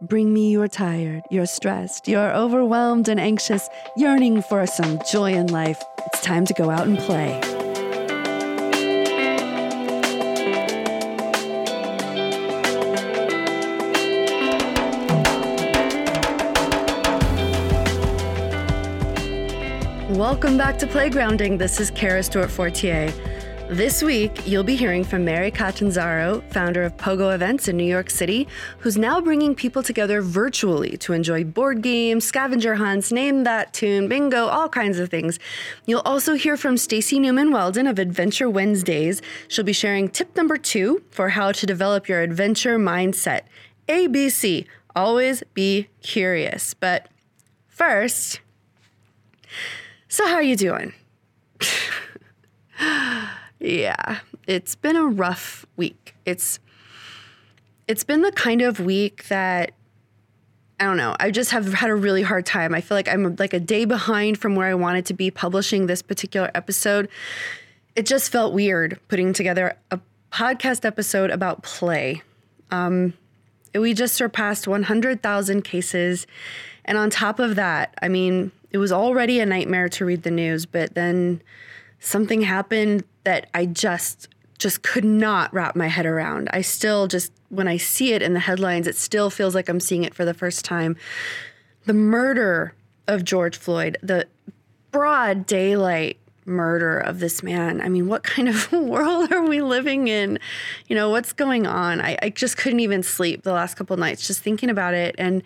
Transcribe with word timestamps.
Bring 0.00 0.32
me 0.32 0.52
you're 0.52 0.68
tired, 0.68 1.24
you're 1.28 1.44
stressed, 1.44 2.06
you're 2.06 2.32
overwhelmed 2.32 3.08
and 3.08 3.18
anxious, 3.18 3.68
yearning 3.96 4.42
for 4.42 4.64
some 4.64 5.00
joy 5.10 5.32
in 5.32 5.48
life. 5.48 5.82
It's 6.06 6.22
time 6.22 6.46
to 6.46 6.54
go 6.54 6.70
out 6.70 6.86
and 6.86 6.96
play. 6.98 7.40
Welcome 20.16 20.56
back 20.56 20.78
to 20.78 20.86
Playgrounding. 20.86 21.58
This 21.58 21.80
is 21.80 21.90
Kara 21.90 22.22
Stewart 22.22 22.52
Fortier. 22.52 23.12
This 23.70 24.02
week, 24.02 24.48
you'll 24.48 24.64
be 24.64 24.76
hearing 24.76 25.04
from 25.04 25.26
Mary 25.26 25.50
Catanzaro, 25.50 26.42
founder 26.48 26.84
of 26.84 26.96
Pogo 26.96 27.34
Events 27.34 27.68
in 27.68 27.76
New 27.76 27.84
York 27.84 28.08
City, 28.08 28.48
who's 28.78 28.96
now 28.96 29.20
bringing 29.20 29.54
people 29.54 29.82
together 29.82 30.22
virtually 30.22 30.96
to 30.96 31.12
enjoy 31.12 31.44
board 31.44 31.82
games, 31.82 32.24
scavenger 32.24 32.76
hunts, 32.76 33.12
name 33.12 33.44
that 33.44 33.74
tune, 33.74 34.08
bingo, 34.08 34.46
all 34.46 34.70
kinds 34.70 34.98
of 34.98 35.10
things. 35.10 35.38
You'll 35.84 36.00
also 36.06 36.32
hear 36.32 36.56
from 36.56 36.78
Stacy 36.78 37.18
Newman 37.18 37.52
Weldon 37.52 37.86
of 37.86 37.98
Adventure 37.98 38.48
Wednesdays. 38.48 39.20
She'll 39.48 39.66
be 39.66 39.74
sharing 39.74 40.08
tip 40.08 40.34
number 40.34 40.56
two 40.56 41.02
for 41.10 41.28
how 41.28 41.52
to 41.52 41.66
develop 41.66 42.08
your 42.08 42.22
adventure 42.22 42.78
mindset. 42.78 43.42
ABC, 43.86 44.64
always 44.96 45.42
be 45.52 45.88
curious. 46.00 46.72
But 46.72 47.10
first, 47.66 48.40
so 50.08 50.26
how 50.26 50.36
are 50.36 50.42
you 50.42 50.56
doing? 50.56 50.94
Yeah, 53.60 54.20
it's 54.46 54.74
been 54.74 54.96
a 54.96 55.06
rough 55.06 55.66
week. 55.76 56.14
It's 56.24 56.58
it's 57.88 58.04
been 58.04 58.22
the 58.22 58.32
kind 58.32 58.62
of 58.62 58.80
week 58.80 59.26
that 59.28 59.72
I 60.78 60.84
don't 60.84 60.96
know. 60.96 61.16
I 61.18 61.30
just 61.30 61.50
have 61.50 61.72
had 61.72 61.90
a 61.90 61.94
really 61.94 62.22
hard 62.22 62.46
time. 62.46 62.74
I 62.74 62.80
feel 62.80 62.96
like 62.96 63.08
I'm 63.08 63.34
like 63.36 63.52
a 63.52 63.60
day 63.60 63.84
behind 63.84 64.38
from 64.38 64.54
where 64.54 64.68
I 64.68 64.74
wanted 64.74 65.06
to 65.06 65.14
be 65.14 65.30
publishing 65.30 65.86
this 65.86 66.02
particular 66.02 66.50
episode. 66.54 67.08
It 67.96 68.06
just 68.06 68.30
felt 68.30 68.54
weird 68.54 69.00
putting 69.08 69.32
together 69.32 69.76
a 69.90 69.98
podcast 70.30 70.84
episode 70.84 71.30
about 71.30 71.62
play. 71.62 72.22
Um, 72.70 73.14
we 73.74 73.92
just 73.92 74.14
surpassed 74.14 74.68
100,000 74.68 75.62
cases. 75.62 76.26
And 76.84 76.96
on 76.96 77.10
top 77.10 77.40
of 77.40 77.56
that, 77.56 77.94
I 78.00 78.08
mean, 78.08 78.52
it 78.70 78.78
was 78.78 78.92
already 78.92 79.40
a 79.40 79.46
nightmare 79.46 79.88
to 79.90 80.04
read 80.04 80.22
the 80.22 80.30
news, 80.30 80.64
but 80.64 80.94
then 80.94 81.42
something 81.98 82.42
happened 82.42 83.04
that 83.28 83.50
I 83.52 83.66
just 83.66 84.26
just 84.56 84.82
could 84.82 85.04
not 85.04 85.52
wrap 85.52 85.76
my 85.76 85.86
head 85.86 86.06
around. 86.06 86.48
I 86.50 86.62
still 86.62 87.08
just 87.08 87.30
when 87.50 87.68
I 87.68 87.76
see 87.76 88.14
it 88.14 88.22
in 88.22 88.32
the 88.32 88.40
headlines, 88.40 88.86
it 88.86 88.96
still 88.96 89.28
feels 89.28 89.54
like 89.54 89.68
I'm 89.68 89.80
seeing 89.80 90.02
it 90.02 90.14
for 90.14 90.24
the 90.24 90.32
first 90.32 90.64
time. 90.64 90.96
The 91.84 91.92
murder 91.92 92.72
of 93.06 93.24
George 93.24 93.58
Floyd, 93.58 93.98
the 94.02 94.26
broad 94.92 95.44
daylight 95.44 96.18
murder 96.46 96.96
of 96.98 97.20
this 97.20 97.42
man. 97.42 97.82
I 97.82 97.90
mean, 97.90 98.08
what 98.08 98.22
kind 98.22 98.48
of 98.48 98.72
world 98.72 99.30
are 99.30 99.46
we 99.46 99.60
living 99.60 100.08
in? 100.08 100.38
You 100.86 100.96
know, 100.96 101.10
what's 101.10 101.34
going 101.34 101.66
on? 101.66 102.00
I, 102.00 102.16
I 102.22 102.30
just 102.30 102.56
couldn't 102.56 102.80
even 102.80 103.02
sleep 103.02 103.42
the 103.42 103.52
last 103.52 103.74
couple 103.74 103.94
nights 103.98 104.26
just 104.26 104.40
thinking 104.42 104.70
about 104.70 104.94
it. 104.94 105.14
And 105.18 105.42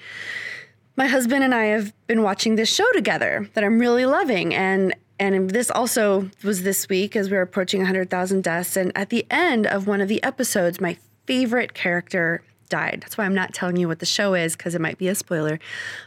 my 0.95 1.09
husband 1.09 1.43
and 1.43 1.53
I 1.53 1.65
have 1.65 1.93
been 2.07 2.23
watching 2.23 2.55
this 2.55 2.73
show 2.73 2.91
together 2.93 3.51
that 3.55 3.65
I'm 3.65 3.81
really 3.81 4.07
loving. 4.07 4.55
And 4.55 4.95
and 5.19 5.51
this 5.51 5.71
also 5.71 6.31
was 6.43 6.63
this 6.63 6.89
week 6.89 7.15
as 7.17 7.31
we 7.31 7.37
were 7.37 7.43
approaching 7.43 7.81
100,000 7.81 8.43
deaths. 8.43 8.77
And 8.77 8.93
at 8.97 9.11
the 9.11 9.27
end 9.31 9.67
of 9.67 9.87
one 9.87 10.01
of 10.01 10.09
the 10.09 10.23
episodes, 10.23 10.81
my 10.81 10.97
favorite 11.27 11.75
character 11.75 12.43
died. 12.69 13.01
That's 13.03 13.17
why 13.19 13.25
I'm 13.25 13.35
not 13.35 13.55
telling 13.55 13.77
you 13.77 13.87
what 13.89 13.99
the 13.99 14.07
show 14.07 14.35
is 14.35 14.57
because 14.57 14.75
it 14.75 14.81
might 14.81 14.99
be 14.99 15.09
a 15.09 15.15
spoiler. 15.15 15.61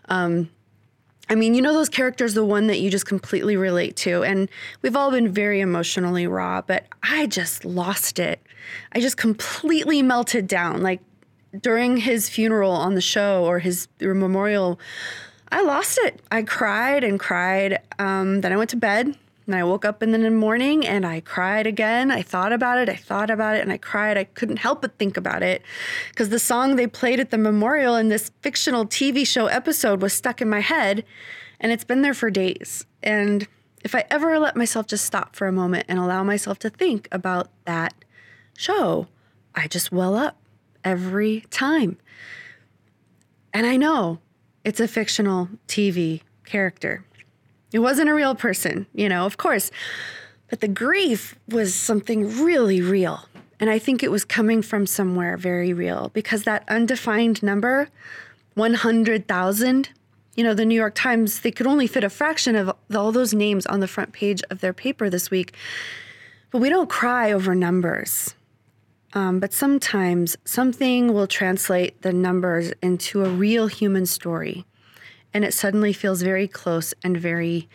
Um, 0.10 0.50
I 1.30 1.36
mean, 1.36 1.56
you 1.56 1.62
know, 1.62 1.74
those 1.74 1.90
characters, 1.90 2.34
the 2.34 2.46
one 2.46 2.68
that 2.68 2.80
you 2.80 2.92
just 2.92 3.06
completely 3.06 3.56
relate 3.56 3.96
to. 3.98 4.24
And 4.24 4.50
we've 4.82 4.96
all 4.96 5.12
been 5.12 5.32
very 5.32 5.60
emotionally 5.60 6.28
raw, 6.28 6.62
but 6.62 6.86
I 7.02 7.28
just 7.28 7.66
lost 7.66 8.20
it. 8.20 8.42
I 8.92 9.00
just 9.00 9.18
completely 9.18 10.02
melted 10.02 10.48
down. 10.48 10.82
Like 10.82 11.02
during 11.62 11.98
his 11.98 12.30
funeral 12.30 12.72
on 12.72 12.96
the 12.96 13.02
show 13.02 13.46
or 13.46 13.60
his 13.60 13.88
memorial 14.00 14.80
I 15.52 15.62
lost 15.62 16.00
it. 16.04 16.22
I 16.32 16.44
cried 16.44 17.04
and 17.04 17.20
cried. 17.20 17.80
Um, 18.00 18.42
then 18.42 18.52
I 18.52 18.58
went 18.58 18.72
to 18.72 18.78
bed 18.78 19.16
and 19.46 19.56
I 19.56 19.64
woke 19.64 19.86
up 19.86 20.02
in 20.02 20.12
the 20.12 20.32
morning 20.32 20.86
and 20.86 21.06
I 21.06 21.20
cried 21.20 21.68
again. 21.68 22.10
I 22.10 22.22
thought 22.22 22.52
about 22.52 22.80
it. 22.80 22.90
I 22.90 22.96
thought 22.96 23.30
about 23.30 23.56
it 23.56 23.62
and 23.62 23.72
I 23.72 23.78
cried. 23.78 24.18
I 24.18 24.24
couldn't 24.24 24.58
help 24.58 24.82
but 24.82 24.98
think 24.98 25.18
about 25.18 25.44
it 25.44 25.62
because 26.10 26.30
the 26.30 26.40
song 26.40 26.76
they 26.76 26.88
played 26.88 27.20
at 27.20 27.30
the 27.30 27.38
memorial 27.38 27.96
in 27.96 28.10
this 28.10 28.32
fictional 28.42 28.86
TV 28.86 29.26
show 29.26 29.46
episode 29.46 30.02
was 30.02 30.14
stuck 30.14 30.42
in 30.42 30.50
my 30.50 30.62
head 30.62 31.06
and 31.60 31.72
it's 31.72 31.84
been 31.84 32.02
there 32.02 32.14
for 32.14 32.32
days. 32.32 32.86
And 33.04 33.48
if 33.84 33.94
I 33.94 34.06
ever 34.10 34.40
let 34.40 34.56
myself 34.56 34.88
just 34.88 35.06
stop 35.06 35.36
for 35.36 35.48
a 35.48 35.52
moment 35.52 35.86
and 35.88 36.00
allow 36.00 36.24
myself 36.24 36.58
to 36.60 36.72
think 36.72 37.08
about 37.12 37.50
that 37.66 37.94
show, 38.58 39.08
I 39.54 39.68
just 39.68 39.92
well 39.92 40.16
up 40.16 40.38
every 40.84 41.42
time. 41.52 41.98
And 43.54 43.66
I 43.68 43.78
know 43.78 44.20
it's 44.66 44.80
a 44.80 44.88
fictional 44.88 45.48
TV 45.68 46.22
character. 46.46 47.06
It 47.72 47.80
wasn't 47.80 48.10
a 48.10 48.14
real 48.14 48.36
person, 48.36 48.88
you 48.94 49.08
know, 49.08 49.26
of 49.26 49.38
course. 49.38 49.72
But 50.50 50.60
the 50.60 50.68
grief 50.68 51.36
was 51.48 51.74
something 51.74 52.44
really 52.44 52.82
real. 52.82 53.30
And 53.60 53.70
I 53.70 53.80
think 53.80 54.04
it 54.04 54.12
was 54.12 54.26
coming 54.26 54.62
from 54.62 54.86
somewhere 54.86 55.38
very 55.38 55.72
real 55.72 56.10
because 56.14 56.44
that 56.44 56.68
undefined 56.68 57.42
number, 57.42 57.90
100,000, 58.56 59.90
you 60.36 60.44
know, 60.44 60.54
the 60.54 60.66
New 60.66 60.76
York 60.76 60.96
Times, 60.96 61.42
they 61.42 61.52
could 61.52 61.68
only 61.68 61.88
fit 61.88 62.04
a 62.04 62.10
fraction 62.10 62.56
of 62.56 62.76
all 62.94 63.12
those 63.12 63.34
names 63.34 63.66
on 63.68 63.80
the 63.80 63.88
front 63.88 64.14
page 64.14 64.42
of 64.50 64.62
their 64.62 64.74
paper 64.74 65.10
this 65.10 65.32
week. 65.32 65.54
But 66.52 66.60
we 66.60 66.70
don't 66.70 66.90
cry 66.90 67.32
over 67.32 67.56
numbers. 67.56 68.36
Um, 69.16 69.40
but 69.40 69.54
sometimes 69.54 70.38
something 70.44 71.14
will 71.14 71.26
translate 71.26 72.02
the 72.02 72.12
numbers 72.12 72.74
into 72.82 73.24
a 73.24 73.30
real 73.30 73.68
human 73.68 74.06
story. 74.06 74.66
And 75.34 75.46
it 75.46 75.54
suddenly 75.54 75.94
feels 75.94 76.22
very 76.22 76.48
close 76.48 76.94
and 77.02 77.18
very, 77.18 77.70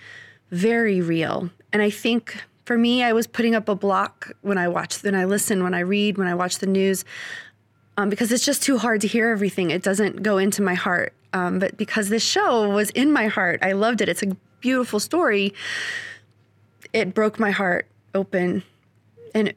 very 0.51 1.01
real. 1.01 1.51
And 1.73 1.81
I 1.81 1.89
think 1.89 2.45
for 2.67 2.77
me, 2.77 3.03
I 3.03 3.15
was 3.15 3.27
putting 3.27 3.55
up 3.55 3.69
a 3.69 3.75
block 3.75 4.33
when 4.43 4.59
I 4.59 4.69
watch, 4.69 5.03
when 5.03 5.15
I 5.15 5.25
listen, 5.25 5.65
when 5.65 5.75
I 5.75 5.81
read, 5.81 6.19
when 6.19 6.29
I 6.29 6.35
watch 6.35 6.59
the 6.59 6.67
news, 6.67 7.05
um, 7.97 8.11
because 8.11 8.31
it's 8.33 8.45
just 8.45 8.63
too 8.63 8.79
hard 8.79 9.01
to 9.01 9.09
hear 9.09 9.31
everything. 9.31 9.71
It 9.71 9.83
doesn't 9.83 10.23
go 10.23 10.39
into 10.39 10.63
my 10.63 10.75
heart. 10.75 11.15
Um, 11.33 11.59
but 11.59 11.77
because 11.77 12.11
this 12.11 12.23
show 12.23 12.69
was 12.69 12.91
in 12.91 13.13
my 13.13 13.29
heart, 13.29 13.61
I 13.63 13.73
loved 13.73 14.01
it. 14.01 14.09
It's 14.09 14.23
a 14.23 14.37
beautiful 14.61 15.01
story. 15.01 15.55
It 16.93 17.15
broke 17.15 17.39
my 17.39 17.51
heart 17.51 17.87
open. 18.15 18.63
And 19.35 19.55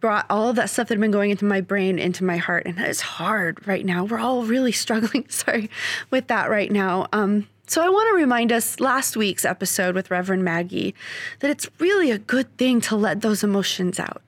brought 0.00 0.26
all 0.28 0.48
of 0.48 0.56
that 0.56 0.70
stuff 0.70 0.88
that 0.88 0.94
had 0.94 1.00
been 1.00 1.10
going 1.10 1.30
into 1.30 1.44
my 1.44 1.60
brain 1.60 1.98
into 1.98 2.24
my 2.24 2.36
heart 2.36 2.66
and 2.66 2.78
it's 2.78 3.00
hard 3.00 3.66
right 3.66 3.84
now. 3.84 4.04
We're 4.04 4.18
all 4.18 4.44
really 4.44 4.72
struggling 4.72 5.26
sorry 5.28 5.70
with 6.10 6.28
that 6.28 6.50
right 6.50 6.70
now. 6.70 7.06
Um, 7.12 7.48
so 7.68 7.82
i 7.82 7.88
want 7.88 8.08
to 8.10 8.14
remind 8.14 8.52
us 8.52 8.78
last 8.78 9.16
week's 9.16 9.44
episode 9.44 9.96
with 9.96 10.08
reverend 10.08 10.44
maggie 10.44 10.94
that 11.40 11.50
it's 11.50 11.68
really 11.80 12.12
a 12.12 12.18
good 12.18 12.56
thing 12.56 12.80
to 12.82 12.94
let 12.94 13.22
those 13.22 13.42
emotions 13.42 13.98
out. 13.98 14.22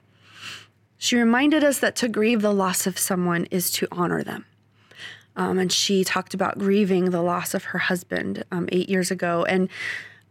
She 0.96 1.16
reminded 1.16 1.62
us 1.62 1.78
that 1.78 1.94
to 1.96 2.08
grieve 2.08 2.42
the 2.42 2.52
loss 2.52 2.84
of 2.86 2.98
someone 2.98 3.44
is 3.52 3.70
to 3.72 3.86
honor 3.92 4.24
them. 4.24 4.44
Um, 5.36 5.60
and 5.60 5.72
she 5.72 6.02
talked 6.02 6.34
about 6.34 6.58
grieving 6.58 7.10
the 7.10 7.22
loss 7.22 7.54
of 7.54 7.62
her 7.64 7.78
husband 7.78 8.42
um, 8.50 8.68
eight 8.72 8.88
years 8.88 9.10
ago. 9.10 9.44
And 9.44 9.68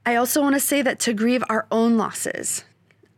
i 0.05 0.15
also 0.15 0.41
want 0.41 0.55
to 0.55 0.59
say 0.59 0.81
that 0.81 0.99
to 1.01 1.13
grieve 1.13 1.43
our 1.49 1.67
own 1.71 1.97
losses 1.97 2.65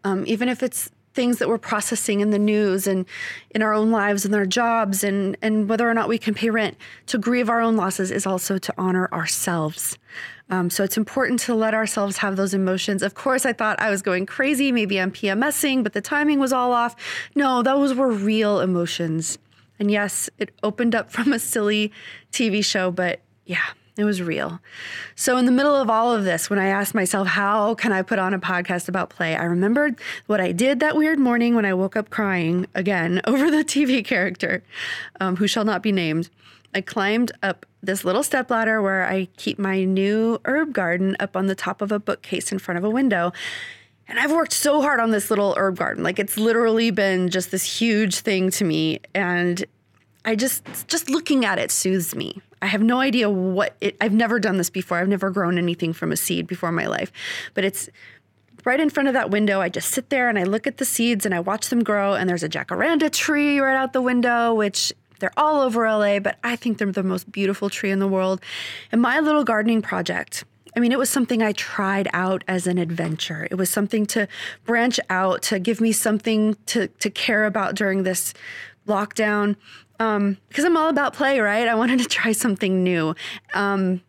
um, 0.03 0.23
even 0.27 0.49
if 0.49 0.63
it's 0.63 0.89
things 1.13 1.39
that 1.39 1.49
we're 1.49 1.57
processing 1.57 2.21
in 2.21 2.29
the 2.29 2.39
news 2.39 2.87
and 2.87 3.05
in 3.51 3.61
our 3.61 3.73
own 3.73 3.91
lives 3.91 4.25
and 4.25 4.35
our 4.35 4.45
jobs 4.45 5.03
and, 5.03 5.37
and 5.41 5.67
whether 5.67 5.89
or 5.89 5.93
not 5.93 6.07
we 6.07 6.17
can 6.17 6.33
pay 6.33 6.49
rent. 6.49 6.77
To 7.07 7.17
grieve 7.17 7.49
our 7.49 7.61
own 7.61 7.75
losses 7.75 8.11
is 8.11 8.25
also 8.25 8.57
to 8.57 8.73
honor 8.77 9.09
ourselves. 9.11 9.97
Um, 10.49 10.69
so 10.69 10.83
it's 10.83 10.97
important 10.97 11.39
to 11.41 11.53
let 11.53 11.73
ourselves 11.73 12.17
have 12.17 12.35
those 12.35 12.53
emotions. 12.53 13.03
Of 13.03 13.13
course, 13.13 13.45
I 13.45 13.53
thought 13.53 13.79
I 13.79 13.89
was 13.89 14.01
going 14.01 14.25
crazy. 14.25 14.71
Maybe 14.71 14.99
I'm 14.99 15.11
PMSing, 15.11 15.83
but 15.83 15.93
the 15.93 16.01
timing 16.01 16.39
was 16.39 16.51
all 16.51 16.73
off. 16.73 16.95
No, 17.35 17.61
those 17.61 17.93
were 17.93 18.11
real 18.11 18.59
emotions. 18.59 19.37
And 19.77 19.91
yes, 19.91 20.29
it 20.37 20.51
opened 20.63 20.95
up 20.95 21.11
from 21.11 21.33
a 21.33 21.39
silly 21.39 21.91
TV 22.31 22.63
show, 22.63 22.91
but 22.91 23.21
yeah, 23.45 23.65
it 23.99 24.05
was 24.05 24.21
real. 24.21 24.59
So, 25.15 25.35
in 25.35 25.45
the 25.45 25.51
middle 25.51 25.75
of 25.75 25.89
all 25.89 26.13
of 26.13 26.23
this, 26.23 26.49
when 26.49 26.57
I 26.57 26.67
asked 26.67 26.95
myself, 26.95 27.27
how 27.27 27.75
can 27.75 27.91
I 27.91 28.01
put 28.01 28.17
on 28.17 28.33
a 28.33 28.39
podcast 28.39 28.87
about 28.87 29.09
play, 29.09 29.35
I 29.35 29.43
remembered 29.43 29.99
what 30.27 30.39
I 30.39 30.53
did 30.53 30.79
that 30.79 30.95
weird 30.95 31.19
morning 31.19 31.53
when 31.53 31.65
I 31.65 31.73
woke 31.73 31.97
up 31.97 32.09
crying 32.09 32.65
again 32.73 33.21
over 33.27 33.51
the 33.51 33.63
TV 33.63 34.03
character 34.03 34.63
um, 35.19 35.35
who 35.35 35.47
shall 35.47 35.65
not 35.65 35.83
be 35.83 35.91
named. 35.91 36.29
I 36.73 36.81
climbed 36.81 37.31
up 37.43 37.65
this 37.81 38.05
little 38.05 38.23
stepladder 38.23 38.81
where 38.81 39.05
I 39.05 39.27
keep 39.37 39.59
my 39.59 39.83
new 39.83 40.39
herb 40.45 40.71
garden 40.71 41.17
up 41.19 41.35
on 41.35 41.47
the 41.47 41.55
top 41.55 41.81
of 41.81 41.91
a 41.91 41.99
bookcase 41.99 42.51
in 42.51 42.59
front 42.59 42.77
of 42.77 42.83
a 42.83 42.89
window. 42.89 43.33
And 44.07 44.19
I've 44.19 44.31
worked 44.31 44.53
so 44.53 44.81
hard 44.81 44.99
on 44.99 45.11
this 45.11 45.29
little 45.29 45.55
herb 45.57 45.77
garden. 45.77 46.03
Like 46.03 46.19
it's 46.19 46.37
literally 46.37 46.91
been 46.91 47.29
just 47.29 47.51
this 47.51 47.79
huge 47.79 48.19
thing 48.19 48.49
to 48.51 48.63
me. 48.63 48.99
And 49.13 49.65
I 50.25 50.35
just 50.35 50.63
just 50.87 51.09
looking 51.09 51.43
at 51.43 51.59
it 51.59 51.71
soothes 51.71 52.15
me. 52.15 52.41
I 52.61 52.67
have 52.67 52.81
no 52.81 52.99
idea 52.99 53.29
what 53.29 53.75
it, 53.81 53.95
I've 54.01 54.13
never 54.13 54.39
done 54.39 54.57
this 54.57 54.69
before. 54.69 54.97
I've 54.97 55.07
never 55.07 55.29
grown 55.29 55.57
anything 55.57 55.93
from 55.93 56.11
a 56.11 56.17
seed 56.17 56.47
before 56.47 56.69
in 56.69 56.75
my 56.75 56.87
life, 56.87 57.11
but 57.53 57.63
it's 57.63 57.89
right 58.65 58.79
in 58.79 58.89
front 58.89 59.07
of 59.07 59.13
that 59.13 59.29
window. 59.29 59.61
I 59.61 59.69
just 59.69 59.89
sit 59.89 60.09
there 60.09 60.29
and 60.29 60.37
I 60.37 60.43
look 60.43 60.67
at 60.67 60.77
the 60.77 60.85
seeds 60.85 61.25
and 61.25 61.33
I 61.33 61.39
watch 61.39 61.69
them 61.69 61.83
grow. 61.83 62.13
And 62.13 62.29
there's 62.29 62.43
a 62.43 62.49
jacaranda 62.49 63.11
tree 63.11 63.59
right 63.59 63.75
out 63.75 63.93
the 63.93 64.01
window, 64.01 64.53
which 64.53 64.93
they're 65.19 65.33
all 65.37 65.61
over 65.61 65.87
LA, 65.89 66.19
but 66.19 66.37
I 66.43 66.55
think 66.55 66.77
they're 66.77 66.91
the 66.91 67.03
most 67.03 67.31
beautiful 67.31 67.69
tree 67.69 67.91
in 67.91 67.99
the 67.99 68.07
world. 68.07 68.41
And 68.91 69.01
my 69.01 69.19
little 69.19 69.43
gardening 69.43 69.81
project, 69.81 70.45
I 70.75 70.79
mean, 70.79 70.91
it 70.91 70.99
was 70.99 71.09
something 71.09 71.41
I 71.41 71.51
tried 71.53 72.07
out 72.13 72.43
as 72.47 72.67
an 72.67 72.77
adventure. 72.77 73.47
It 73.51 73.55
was 73.55 73.69
something 73.69 74.05
to 74.07 74.27
branch 74.65 74.99
out, 75.09 75.41
to 75.43 75.59
give 75.59 75.81
me 75.81 75.91
something 75.91 76.55
to, 76.67 76.87
to 76.87 77.09
care 77.09 77.45
about 77.45 77.75
during 77.75 78.03
this 78.03 78.33
lockdown. 78.87 79.55
Um, 79.99 80.37
because 80.47 80.63
I'm 80.63 80.77
all 80.77 80.89
about 80.89 81.13
play, 81.13 81.39
right? 81.39 81.67
I 81.67 81.75
wanted 81.75 81.99
to 81.99 82.05
try 82.05 82.31
something 82.31 82.83
new. 82.83 83.15
Um, 83.53 84.01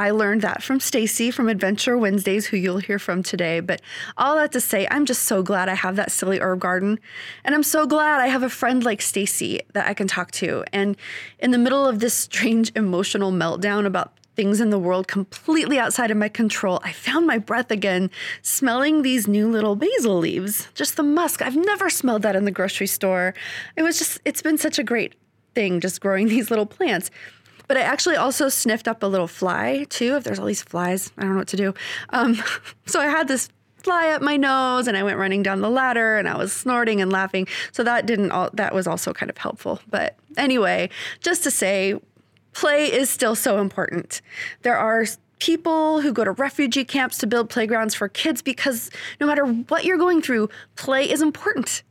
I 0.00 0.12
learned 0.12 0.40
that 0.40 0.62
from 0.62 0.80
Stacy 0.80 1.30
from 1.30 1.50
Adventure 1.50 1.98
Wednesdays, 1.98 2.46
who 2.46 2.56
you'll 2.56 2.78
hear 2.78 2.98
from 2.98 3.22
today. 3.22 3.60
But 3.60 3.82
all 4.16 4.34
that 4.36 4.50
to 4.52 4.60
say, 4.60 4.88
I'm 4.90 5.04
just 5.04 5.26
so 5.26 5.42
glad 5.42 5.68
I 5.68 5.74
have 5.74 5.96
that 5.96 6.10
silly 6.10 6.40
herb 6.40 6.60
garden. 6.60 6.98
And 7.44 7.54
I'm 7.54 7.62
so 7.62 7.86
glad 7.86 8.18
I 8.18 8.28
have 8.28 8.42
a 8.42 8.48
friend 8.48 8.82
like 8.82 9.02
Stacy 9.02 9.60
that 9.74 9.86
I 9.86 9.92
can 9.92 10.08
talk 10.08 10.30
to. 10.32 10.64
And 10.72 10.96
in 11.38 11.50
the 11.50 11.58
middle 11.58 11.86
of 11.86 12.00
this 12.00 12.14
strange 12.14 12.72
emotional 12.74 13.30
meltdown 13.30 13.84
about 13.84 14.14
things 14.40 14.58
in 14.58 14.70
the 14.70 14.78
world 14.78 15.06
completely 15.06 15.78
outside 15.78 16.10
of 16.10 16.16
my 16.16 16.26
control, 16.30 16.80
I 16.82 16.92
found 16.92 17.26
my 17.26 17.36
breath 17.36 17.70
again, 17.70 18.10
smelling 18.40 19.02
these 19.02 19.28
new 19.28 19.46
little 19.50 19.76
basil 19.76 20.16
leaves. 20.16 20.66
Just 20.74 20.96
the 20.96 21.02
musk. 21.02 21.42
I've 21.42 21.56
never 21.56 21.90
smelled 21.90 22.22
that 22.22 22.34
in 22.34 22.46
the 22.46 22.50
grocery 22.50 22.86
store. 22.86 23.34
It 23.76 23.82
was 23.82 23.98
just, 23.98 24.18
it's 24.24 24.40
been 24.40 24.56
such 24.56 24.78
a 24.78 24.82
great 24.82 25.14
thing 25.54 25.78
just 25.78 26.00
growing 26.00 26.26
these 26.34 26.48
little 26.48 26.64
plants. 26.64 27.10
But 27.68 27.76
I 27.76 27.82
actually 27.82 28.16
also 28.16 28.48
sniffed 28.48 28.88
up 28.88 29.02
a 29.02 29.06
little 29.06 29.28
fly 29.28 29.84
too. 29.90 30.16
If 30.16 30.24
there's 30.24 30.38
all 30.38 30.46
these 30.46 30.62
flies, 30.62 31.12
I 31.18 31.24
don't 31.24 31.32
know 31.32 31.40
what 31.40 31.48
to 31.48 31.58
do. 31.58 31.74
Um, 32.08 32.42
so 32.86 32.98
I 32.98 33.08
had 33.08 33.28
this 33.28 33.50
fly 33.82 34.08
up 34.08 34.22
my 34.22 34.38
nose 34.38 34.88
and 34.88 34.96
I 34.96 35.02
went 35.02 35.18
running 35.18 35.42
down 35.42 35.60
the 35.60 35.68
ladder 35.68 36.16
and 36.16 36.26
I 36.26 36.38
was 36.38 36.50
snorting 36.50 37.02
and 37.02 37.12
laughing. 37.12 37.46
So 37.72 37.84
that 37.84 38.06
didn't 38.06 38.30
all 38.30 38.48
that 38.54 38.74
was 38.74 38.86
also 38.86 39.12
kind 39.12 39.28
of 39.28 39.36
helpful. 39.36 39.80
But 39.90 40.16
anyway, 40.38 40.88
just 41.20 41.42
to 41.44 41.50
say 41.50 42.00
play 42.52 42.92
is 42.92 43.10
still 43.10 43.34
so 43.34 43.60
important. 43.60 44.20
There 44.62 44.76
are 44.76 45.06
people 45.38 46.00
who 46.00 46.12
go 46.12 46.24
to 46.24 46.32
refugee 46.32 46.84
camps 46.84 47.18
to 47.18 47.26
build 47.26 47.48
playgrounds 47.48 47.94
for 47.94 48.08
kids 48.08 48.42
because 48.42 48.90
no 49.20 49.26
matter 49.26 49.46
what 49.46 49.84
you're 49.84 49.98
going 49.98 50.20
through, 50.22 50.48
play 50.76 51.10
is 51.10 51.22
important 51.22 51.82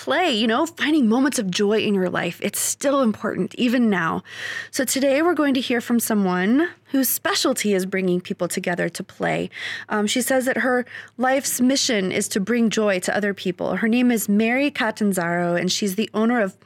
play, 0.00 0.32
you 0.32 0.46
know, 0.46 0.64
finding 0.64 1.06
moments 1.06 1.38
of 1.38 1.50
joy 1.50 1.78
in 1.78 1.94
your 1.94 2.08
life. 2.08 2.40
It's 2.42 2.58
still 2.58 3.02
important, 3.02 3.54
even 3.56 3.90
now. 3.90 4.22
So 4.70 4.84
today 4.84 5.20
we're 5.20 5.34
going 5.34 5.52
to 5.52 5.60
hear 5.60 5.82
from 5.82 6.00
someone 6.00 6.70
whose 6.86 7.10
specialty 7.10 7.74
is 7.74 7.84
bringing 7.84 8.18
people 8.22 8.48
together 8.48 8.88
to 8.88 9.04
play. 9.04 9.50
Um, 9.90 10.06
she 10.06 10.22
says 10.22 10.46
that 10.46 10.58
her 10.58 10.86
life's 11.18 11.60
mission 11.60 12.12
is 12.12 12.28
to 12.28 12.40
bring 12.40 12.70
joy 12.70 13.00
to 13.00 13.14
other 13.14 13.34
people. 13.34 13.76
Her 13.76 13.88
name 13.88 14.10
is 14.10 14.26
Mary 14.26 14.70
Catanzaro, 14.70 15.54
and 15.54 15.70
she's 15.70 15.96
the 15.96 16.08
owner 16.14 16.40
of 16.40 16.56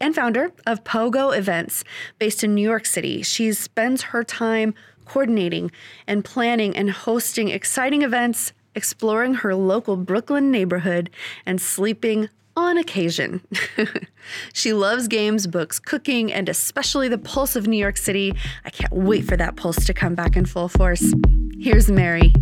and 0.00 0.14
founder 0.14 0.52
of 0.66 0.84
Pogo 0.84 1.36
Events 1.36 1.84
based 2.18 2.44
in 2.44 2.54
New 2.54 2.62
York 2.62 2.86
City. 2.86 3.22
She 3.22 3.52
spends 3.52 4.02
her 4.02 4.24
time 4.24 4.74
coordinating 5.04 5.70
and 6.06 6.24
planning 6.24 6.76
and 6.76 6.90
hosting 6.90 7.48
exciting 7.48 8.02
events, 8.02 8.52
exploring 8.74 9.34
her 9.34 9.54
local 9.54 9.96
Brooklyn 9.96 10.50
neighborhood, 10.50 11.10
and 11.46 11.60
sleeping 11.60 12.28
on 12.56 12.76
occasion. 12.76 13.40
she 14.52 14.72
loves 14.72 15.08
games, 15.08 15.46
books, 15.46 15.78
cooking, 15.78 16.32
and 16.32 16.48
especially 16.48 17.08
the 17.08 17.18
pulse 17.18 17.56
of 17.56 17.66
New 17.66 17.78
York 17.78 17.96
City. 17.96 18.34
I 18.64 18.70
can't 18.70 18.92
wait 18.92 19.24
for 19.24 19.36
that 19.36 19.56
pulse 19.56 19.84
to 19.86 19.94
come 19.94 20.14
back 20.14 20.36
in 20.36 20.44
full 20.44 20.68
force. 20.68 21.14
Here's 21.60 21.90
Mary. 21.90 22.32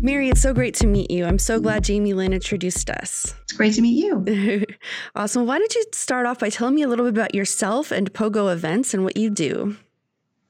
Mary, 0.00 0.28
it's 0.28 0.42
so 0.42 0.52
great 0.52 0.74
to 0.76 0.86
meet 0.86 1.10
you. 1.10 1.24
I'm 1.24 1.38
so 1.38 1.60
glad 1.60 1.84
Jamie 1.84 2.12
Lynn 2.12 2.32
introduced 2.32 2.90
us. 2.90 3.34
It's 3.42 3.52
great 3.52 3.74
to 3.74 3.82
meet 3.82 4.04
you. 4.04 4.66
awesome. 5.14 5.46
Why 5.46 5.58
don't 5.58 5.74
you 5.74 5.84
start 5.92 6.26
off 6.26 6.38
by 6.38 6.50
telling 6.50 6.74
me 6.74 6.82
a 6.82 6.88
little 6.88 7.04
bit 7.04 7.14
about 7.14 7.34
yourself 7.34 7.90
and 7.90 8.12
Pogo 8.12 8.52
events 8.52 8.94
and 8.94 9.04
what 9.04 9.16
you 9.16 9.30
do? 9.30 9.76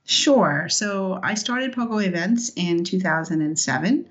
Sure. 0.05 0.69
So 0.69 1.21
I 1.23 1.35
started 1.35 1.73
Pogo 1.73 2.05
Events 2.05 2.51
in 2.57 2.83
2007. 2.85 4.09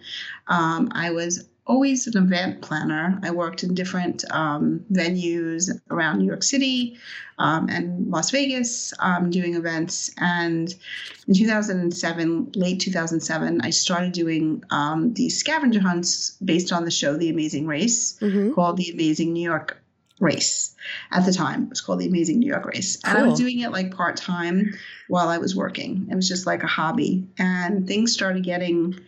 Um, 0.47 0.89
I 0.93 1.11
was 1.11 1.47
always 1.65 2.07
an 2.07 2.17
event 2.17 2.61
planner. 2.61 3.19
I 3.23 3.31
worked 3.31 3.63
in 3.63 3.75
different 3.75 4.23
um, 4.31 4.85
venues 4.91 5.69
around 5.89 6.19
New 6.19 6.25
York 6.25 6.43
City 6.43 6.97
um, 7.41 7.69
and 7.69 8.11
Las 8.11 8.29
Vegas 8.29 8.93
um, 8.99 9.31
doing 9.31 9.55
events. 9.55 10.11
And 10.19 10.73
in 11.27 11.33
2007, 11.33 12.51
late 12.55 12.79
2007, 12.79 13.61
I 13.61 13.71
started 13.71 14.11
doing 14.11 14.63
um, 14.69 15.13
these 15.15 15.39
scavenger 15.39 15.81
hunts 15.81 16.37
based 16.45 16.71
on 16.71 16.85
the 16.85 16.91
show 16.91 17.17
The 17.17 17.29
Amazing 17.29 17.65
Race 17.65 18.19
mm-hmm. 18.19 18.53
called 18.53 18.77
The 18.77 18.91
Amazing 18.91 19.33
New 19.33 19.43
York 19.43 19.81
race 20.19 20.75
at 21.09 21.25
the 21.25 21.33
time. 21.33 21.63
It 21.63 21.69
was 21.69 21.81
called 21.81 21.99
the 21.99 22.07
Amazing 22.07 22.37
New 22.37 22.47
York 22.47 22.67
Race. 22.67 22.97
Cool. 22.97 23.15
And 23.15 23.23
I 23.23 23.27
was 23.27 23.39
doing 23.39 23.59
it 23.59 23.71
like 23.71 23.95
part 23.95 24.17
time 24.17 24.75
while 25.07 25.29
I 25.29 25.39
was 25.39 25.55
working. 25.55 26.07
It 26.11 26.15
was 26.15 26.27
just 26.27 26.45
like 26.45 26.61
a 26.61 26.67
hobby. 26.67 27.27
And 27.39 27.87
things 27.87 28.13
started 28.13 28.43
getting 28.43 28.99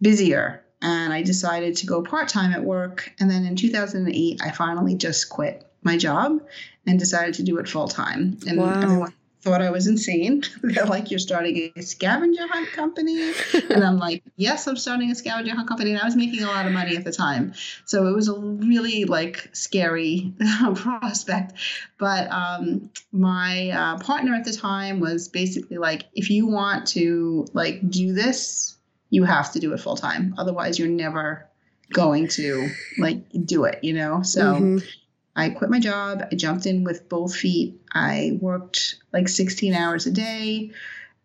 busier. 0.00 0.64
And 0.80 1.12
I 1.12 1.22
decided 1.22 1.76
to 1.76 1.86
go 1.86 2.02
part 2.02 2.28
time 2.28 2.52
at 2.52 2.64
work. 2.64 3.12
And 3.20 3.30
then 3.30 3.46
in 3.46 3.54
2008, 3.54 4.40
I 4.42 4.50
finally 4.50 4.96
just 4.96 5.28
quit 5.28 5.71
my 5.82 5.96
job 5.96 6.40
and 6.86 6.98
decided 6.98 7.34
to 7.34 7.42
do 7.42 7.58
it 7.58 7.68
full 7.68 7.88
time. 7.88 8.38
And 8.46 8.58
wow. 8.58 8.80
everyone 8.82 9.14
thought 9.42 9.60
I 9.60 9.70
was 9.70 9.86
insane. 9.86 10.44
They're 10.62 10.86
like, 10.86 11.10
You're 11.10 11.18
starting 11.18 11.72
a 11.76 11.82
scavenger 11.82 12.46
hunt 12.46 12.70
company? 12.72 13.32
and 13.70 13.84
I'm 13.84 13.98
like, 13.98 14.22
Yes, 14.36 14.66
I'm 14.66 14.76
starting 14.76 15.10
a 15.10 15.14
scavenger 15.14 15.54
hunt 15.54 15.68
company. 15.68 15.90
And 15.90 16.00
I 16.00 16.04
was 16.04 16.16
making 16.16 16.42
a 16.42 16.46
lot 16.46 16.66
of 16.66 16.72
money 16.72 16.96
at 16.96 17.04
the 17.04 17.12
time. 17.12 17.52
So 17.84 18.06
it 18.06 18.14
was 18.14 18.28
a 18.28 18.38
really 18.38 19.04
like 19.04 19.50
scary 19.52 20.32
prospect. 20.76 21.54
But 21.98 22.30
um, 22.30 22.90
my 23.10 23.70
uh, 23.70 23.98
partner 23.98 24.34
at 24.34 24.44
the 24.44 24.52
time 24.52 25.00
was 25.00 25.28
basically 25.28 25.78
like, 25.78 26.04
If 26.14 26.30
you 26.30 26.46
want 26.46 26.86
to 26.88 27.46
like 27.52 27.88
do 27.90 28.12
this, 28.12 28.76
you 29.10 29.24
have 29.24 29.52
to 29.52 29.60
do 29.60 29.72
it 29.72 29.80
full 29.80 29.96
time. 29.96 30.34
Otherwise, 30.38 30.78
you're 30.78 30.88
never 30.88 31.48
going 31.92 32.28
to 32.28 32.70
like 32.98 33.24
do 33.44 33.64
it, 33.64 33.82
you 33.82 33.92
know? 33.92 34.22
So. 34.22 34.54
Mm-hmm 34.54 34.88
I 35.34 35.50
quit 35.50 35.70
my 35.70 35.80
job. 35.80 36.24
I 36.30 36.34
jumped 36.34 36.66
in 36.66 36.84
with 36.84 37.08
both 37.08 37.34
feet. 37.34 37.80
I 37.92 38.38
worked 38.40 38.96
like 39.12 39.28
16 39.28 39.74
hours 39.74 40.06
a 40.06 40.10
day, 40.10 40.72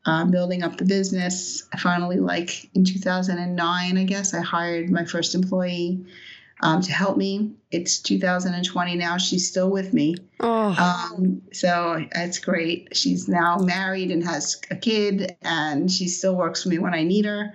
uh, 0.06 0.26
building 0.26 0.64
up 0.64 0.78
the 0.78 0.86
business. 0.86 1.68
I 1.74 1.78
finally, 1.78 2.20
like 2.20 2.70
in 2.74 2.86
2009, 2.86 3.98
I 3.98 4.04
guess, 4.04 4.34
I 4.34 4.42
hired 4.42 4.90
my 4.90 5.04
first 5.04 5.36
employee 5.36 6.06
um, 6.62 6.82
to 6.82 6.92
help 6.92 7.18
me. 7.18 7.52
It's 7.70 8.00
2020 8.00 8.96
now. 8.96 9.18
She's 9.18 9.48
still 9.48 9.70
with 9.70 9.94
me. 9.94 10.16
Oh. 10.40 11.12
Um, 11.14 11.42
so 11.52 12.06
that's 12.14 12.40
great. 12.40 12.96
She's 12.96 13.28
now 13.28 13.58
married 13.58 14.12
and 14.12 14.24
has 14.24 14.62
a 14.72 14.76
kid, 14.76 15.36
and 15.42 15.92
she 15.92 16.08
still 16.08 16.36
works 16.36 16.64
for 16.64 16.70
me 16.70 16.80
when 16.80 16.94
I 16.94 17.04
need 17.04 17.26
her. 17.26 17.54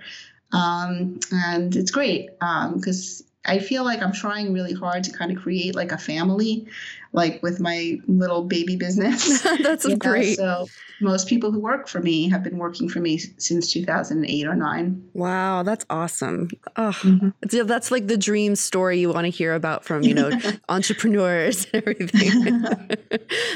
Um, 0.51 1.19
and 1.31 1.75
it's 1.75 1.91
great 1.91 2.29
because 2.39 3.21
um, 3.21 3.27
I 3.45 3.59
feel 3.59 3.83
like 3.83 4.01
I'm 4.01 4.13
trying 4.13 4.53
really 4.53 4.73
hard 4.73 5.03
to 5.03 5.11
kind 5.11 5.31
of 5.35 5.41
create 5.41 5.75
like 5.75 5.91
a 5.91 5.97
family, 5.97 6.65
like 7.11 7.43
with 7.43 7.59
my 7.59 7.99
little 8.07 8.45
baby 8.45 8.77
business. 8.77 9.41
That's 9.61 9.85
you 9.89 9.97
great. 9.97 10.39
Know? 10.39 10.65
So 10.65 10.67
most 11.01 11.27
people 11.27 11.51
who 11.51 11.59
work 11.59 11.89
for 11.89 11.99
me 11.99 12.29
have 12.29 12.43
been 12.43 12.57
working 12.57 12.87
for 12.87 12.99
me 13.01 13.17
since 13.17 13.71
2008 13.73 14.47
or 14.47 14.55
nine. 14.55 15.03
Wow, 15.13 15.63
that's 15.63 15.85
awesome. 15.89 16.49
Oh, 16.77 16.95
mm-hmm. 17.01 17.67
that's 17.67 17.91
like 17.91 18.07
the 18.07 18.17
dream 18.17 18.55
story 18.55 18.99
you 18.99 19.11
want 19.11 19.25
to 19.25 19.29
hear 19.29 19.53
about 19.53 19.83
from 19.83 20.03
you 20.03 20.13
know 20.13 20.31
entrepreneurs 20.69 21.67
and 21.73 21.83
everything. 21.83 22.65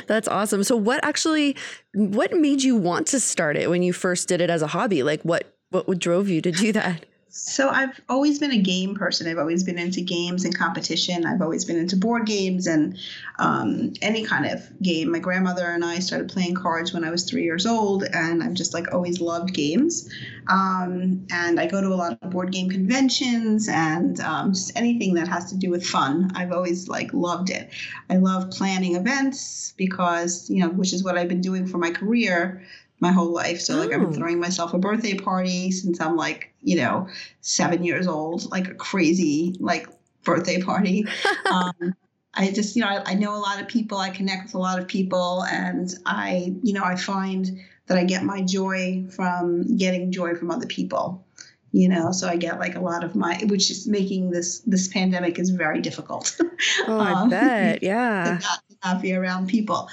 that's 0.08 0.28
awesome. 0.28 0.64
So 0.64 0.76
what 0.76 1.04
actually, 1.06 1.56
what 1.94 2.34
made 2.34 2.64
you 2.64 2.76
want 2.76 3.08
to 3.08 3.20
start 3.20 3.56
it 3.56 3.70
when 3.70 3.82
you 3.82 3.94
first 3.94 4.28
did 4.28 4.42
it 4.42 4.50
as 4.50 4.62
a 4.62 4.68
hobby? 4.68 5.04
Like 5.04 5.22
what 5.22 5.56
what 5.70 6.00
drove 6.00 6.28
you 6.28 6.42
to 6.42 6.52
do 6.52 6.74
that? 6.74 7.06
So 7.40 7.70
I've 7.70 8.02
always 8.10 8.40
been 8.40 8.52
a 8.52 8.58
game 8.58 8.96
person. 8.96 9.28
I've 9.28 9.38
always 9.38 9.64
been 9.64 9.78
into 9.78 10.02
games 10.02 10.44
and 10.44 10.58
competition. 10.58 11.24
I've 11.24 11.42
always 11.42 11.66
been 11.66 11.78
into 11.78 11.96
board 11.96 12.26
games 12.26 12.66
and 12.66 12.98
um, 13.38 13.94
any 14.02 14.24
kind 14.24 14.48
of 14.48 14.68
game. 14.82 15.12
My 15.12 15.20
grandmother 15.20 15.68
and 15.68 15.86
I 15.86 16.00
started 16.00 16.30
playing 16.30 16.56
cards 16.56 16.94
when 16.94 17.04
I 17.04 17.12
was 17.12 17.26
three 17.26 17.44
years 17.44 17.68
old, 17.68 18.04
and 18.04 18.42
I've 18.42 18.56
just 18.56 18.74
like 18.74 18.92
always 18.92 19.22
loved 19.22 19.54
games. 19.54 20.10
Um, 20.48 21.28
and 21.30 21.60
I 21.60 21.68
go 21.68 21.80
to 21.80 21.90
a 21.90 21.94
lot 21.96 22.18
of 22.20 22.32
board 22.32 22.52
game 22.52 22.72
conventions 22.72 23.70
and 23.70 24.20
um, 24.22 24.54
just 24.54 24.76
anything 24.76 25.14
that 25.14 25.28
has 25.28 25.52
to 25.52 25.58
do 25.58 25.70
with 25.70 25.86
fun. 25.86 26.32
I've 26.34 26.52
always 26.52 26.88
like 26.88 27.14
loved 27.14 27.52
it. 27.52 27.70
I 28.10 28.18
love 28.18 28.50
planning 28.50 28.96
events 28.96 29.76
because 29.78 30.50
you 30.50 30.62
know, 30.62 30.70
which 30.70 30.92
is 30.92 31.04
what 31.04 31.20
I've 31.20 31.30
been 31.30 31.42
doing 31.42 31.68
for 31.68 31.78
my 31.78 31.92
career 31.92 32.64
my 33.00 33.12
whole 33.12 33.34
life. 33.34 33.60
So 33.60 33.78
like 33.78 33.92
oh. 33.92 33.96
I've 33.96 34.02
been 34.02 34.14
throwing 34.14 34.40
myself 34.40 34.74
a 34.74 34.78
birthday 34.78 35.16
party 35.16 35.72
since 35.72 36.02
I'm 36.02 36.16
like, 36.16 36.54
you 36.62 36.78
know, 36.78 37.08
seven 37.42 37.84
years 37.84 38.08
old, 38.08 38.50
like 38.52 38.68
a 38.68 38.74
crazy 38.74 39.56
like 39.60 39.88
birthday 40.24 40.62
party. 40.62 41.06
um, 41.52 41.96
I 42.34 42.52
just, 42.52 42.76
you 42.76 42.84
know, 42.84 42.90
I, 42.90 43.12
I 43.12 43.14
know 43.16 43.36
a 43.36 43.40
lot 43.40 43.62
of 43.62 43.68
people, 43.68 43.98
I 43.98 44.10
connect 44.10 44.44
with 44.44 44.54
a 44.54 44.60
lot 44.60 44.80
of 44.80 44.88
people, 44.88 45.44
and 45.46 45.92
I, 46.06 46.54
you 46.62 46.74
know, 46.74 46.84
I 46.84 46.96
find 46.96 47.60
that 47.88 47.98
I 47.98 48.04
get 48.04 48.24
my 48.24 48.42
joy 48.42 49.06
from 49.10 49.76
getting 49.78 50.12
joy 50.12 50.36
from 50.36 50.52
other 50.52 50.68
people 50.68 51.26
you 51.72 51.90
know? 51.90 52.12
So 52.12 52.28
i 52.28 52.36
get 52.36 52.60
like 52.60 52.76
a 52.76 52.80
lot 52.80 53.04
of 53.04 53.16
my 53.16 53.40
which 53.46 53.70
is 53.70 53.88
making 53.88 54.32
this 54.32 54.60
this 54.62 54.88
pandemic 54.88 55.40
is 55.40 55.50
very 55.50 55.82
difficult. 55.82 56.38
Oh 56.88 57.00
i 57.00 57.12
um, 57.12 57.30
bet. 57.30 57.84
yeah. 57.84 58.24
to 58.24 58.32
not, 58.32 58.64
to 58.70 58.76
not, 58.84 59.02
be 59.02 59.14
around 59.14 59.48
people 59.48 59.88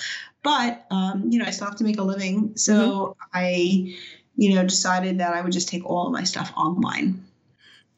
but 0.45 0.85
um, 0.93 1.25
you 1.29 1.41
know 1.41 1.45
i 1.45 1.51
still 1.51 1.67
have 1.67 1.77
to 1.77 1.83
make 1.83 1.99
a 1.99 2.03
living 2.03 2.57
so 2.57 2.75
mm-hmm. 2.75 3.21
i 3.35 3.97
you 4.37 4.55
know 4.55 4.63
decided 4.63 5.19
that 5.19 5.35
i 5.35 5.41
would 5.41 5.53
just 5.53 5.69
take 5.69 5.85
all 5.85 6.07
of 6.07 6.13
my 6.13 6.23
stuff 6.23 6.53
online 6.57 7.25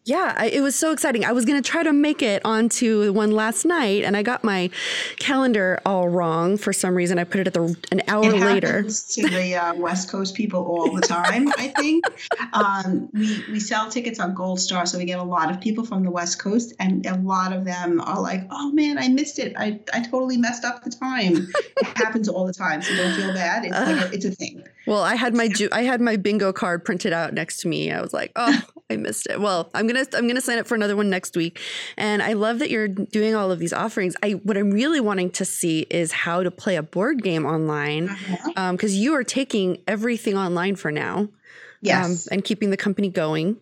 yeah, 0.06 0.34
I, 0.36 0.46
it 0.46 0.60
was 0.60 0.76
so 0.76 0.92
exciting. 0.92 1.24
I 1.24 1.32
was 1.32 1.44
going 1.44 1.60
to 1.60 1.68
try 1.68 1.82
to 1.82 1.92
make 1.92 2.22
it 2.22 2.40
onto 2.44 3.12
one 3.12 3.32
last 3.32 3.64
night, 3.64 4.04
and 4.04 4.16
I 4.16 4.22
got 4.22 4.44
my 4.44 4.70
calendar 5.18 5.80
all 5.84 6.08
wrong 6.08 6.56
for 6.56 6.72
some 6.72 6.94
reason. 6.94 7.18
I 7.18 7.24
put 7.24 7.40
it 7.40 7.48
at 7.48 7.54
the 7.54 7.76
an 7.90 8.02
hour 8.06 8.32
it 8.32 8.40
later. 8.40 8.84
to 8.84 9.28
the 9.28 9.56
uh, 9.56 9.74
West 9.74 10.08
Coast 10.08 10.36
people 10.36 10.64
all 10.64 10.94
the 10.94 11.00
time. 11.00 11.48
I 11.58 11.74
think 11.76 12.04
um, 12.52 13.08
we 13.12 13.42
we 13.50 13.58
sell 13.58 13.90
tickets 13.90 14.20
on 14.20 14.32
Goldstar, 14.36 14.86
so 14.86 14.96
we 14.96 15.06
get 15.06 15.18
a 15.18 15.24
lot 15.24 15.50
of 15.50 15.60
people 15.60 15.84
from 15.84 16.04
the 16.04 16.10
West 16.12 16.38
Coast, 16.38 16.72
and 16.78 17.04
a 17.06 17.16
lot 17.16 17.52
of 17.52 17.64
them 17.64 18.00
are 18.00 18.20
like, 18.20 18.46
"Oh 18.52 18.70
man, 18.70 18.98
I 18.98 19.08
missed 19.08 19.40
it. 19.40 19.54
I, 19.56 19.80
I 19.92 20.02
totally 20.02 20.36
messed 20.36 20.64
up 20.64 20.84
the 20.84 20.90
time." 20.90 21.48
it 21.78 21.98
happens 21.98 22.28
all 22.28 22.46
the 22.46 22.54
time, 22.54 22.80
so 22.80 22.94
don't 22.94 23.16
feel 23.16 23.34
bad. 23.34 23.64
It's 23.64 23.74
uh, 23.74 23.84
like 23.84 24.12
a, 24.12 24.14
it's 24.14 24.24
a 24.24 24.30
thing. 24.30 24.62
Well, 24.86 25.02
I 25.02 25.16
had 25.16 25.34
my 25.34 25.48
ju- 25.48 25.70
I 25.72 25.82
had 25.82 26.00
my 26.00 26.14
bingo 26.16 26.52
card 26.52 26.84
printed 26.84 27.12
out 27.12 27.34
next 27.34 27.56
to 27.62 27.68
me. 27.68 27.90
I 27.90 28.00
was 28.00 28.12
like, 28.12 28.30
"Oh, 28.36 28.62
I 28.90 28.96
missed 28.96 29.26
it." 29.28 29.40
Well, 29.40 29.70
I'm 29.74 29.86
gonna 29.86 30.04
I'm 30.14 30.26
gonna 30.26 30.40
sign 30.40 30.58
up 30.58 30.66
for 30.66 30.74
another 30.74 30.96
one 30.96 31.10
next 31.10 31.36
week. 31.36 31.60
And 31.96 32.22
I 32.22 32.34
love 32.34 32.58
that 32.60 32.70
you're 32.70 32.88
doing 32.88 33.34
all 33.34 33.50
of 33.50 33.58
these 33.58 33.72
offerings. 33.72 34.16
I 34.22 34.32
what 34.32 34.56
I'm 34.56 34.70
really 34.70 35.00
wanting 35.00 35.30
to 35.32 35.44
see 35.44 35.86
is 35.90 36.12
how 36.12 36.42
to 36.42 36.50
play 36.50 36.76
a 36.76 36.82
board 36.82 37.22
game 37.22 37.46
online, 37.46 38.06
because 38.06 38.50
uh-huh. 38.56 38.76
um, 38.76 38.78
you 38.82 39.14
are 39.14 39.24
taking 39.24 39.78
everything 39.86 40.36
online 40.36 40.76
for 40.76 40.90
now, 40.90 41.18
um, 41.18 41.32
yes, 41.80 42.26
um, 42.26 42.34
and 42.34 42.44
keeping 42.44 42.70
the 42.70 42.76
company 42.76 43.08
going. 43.08 43.56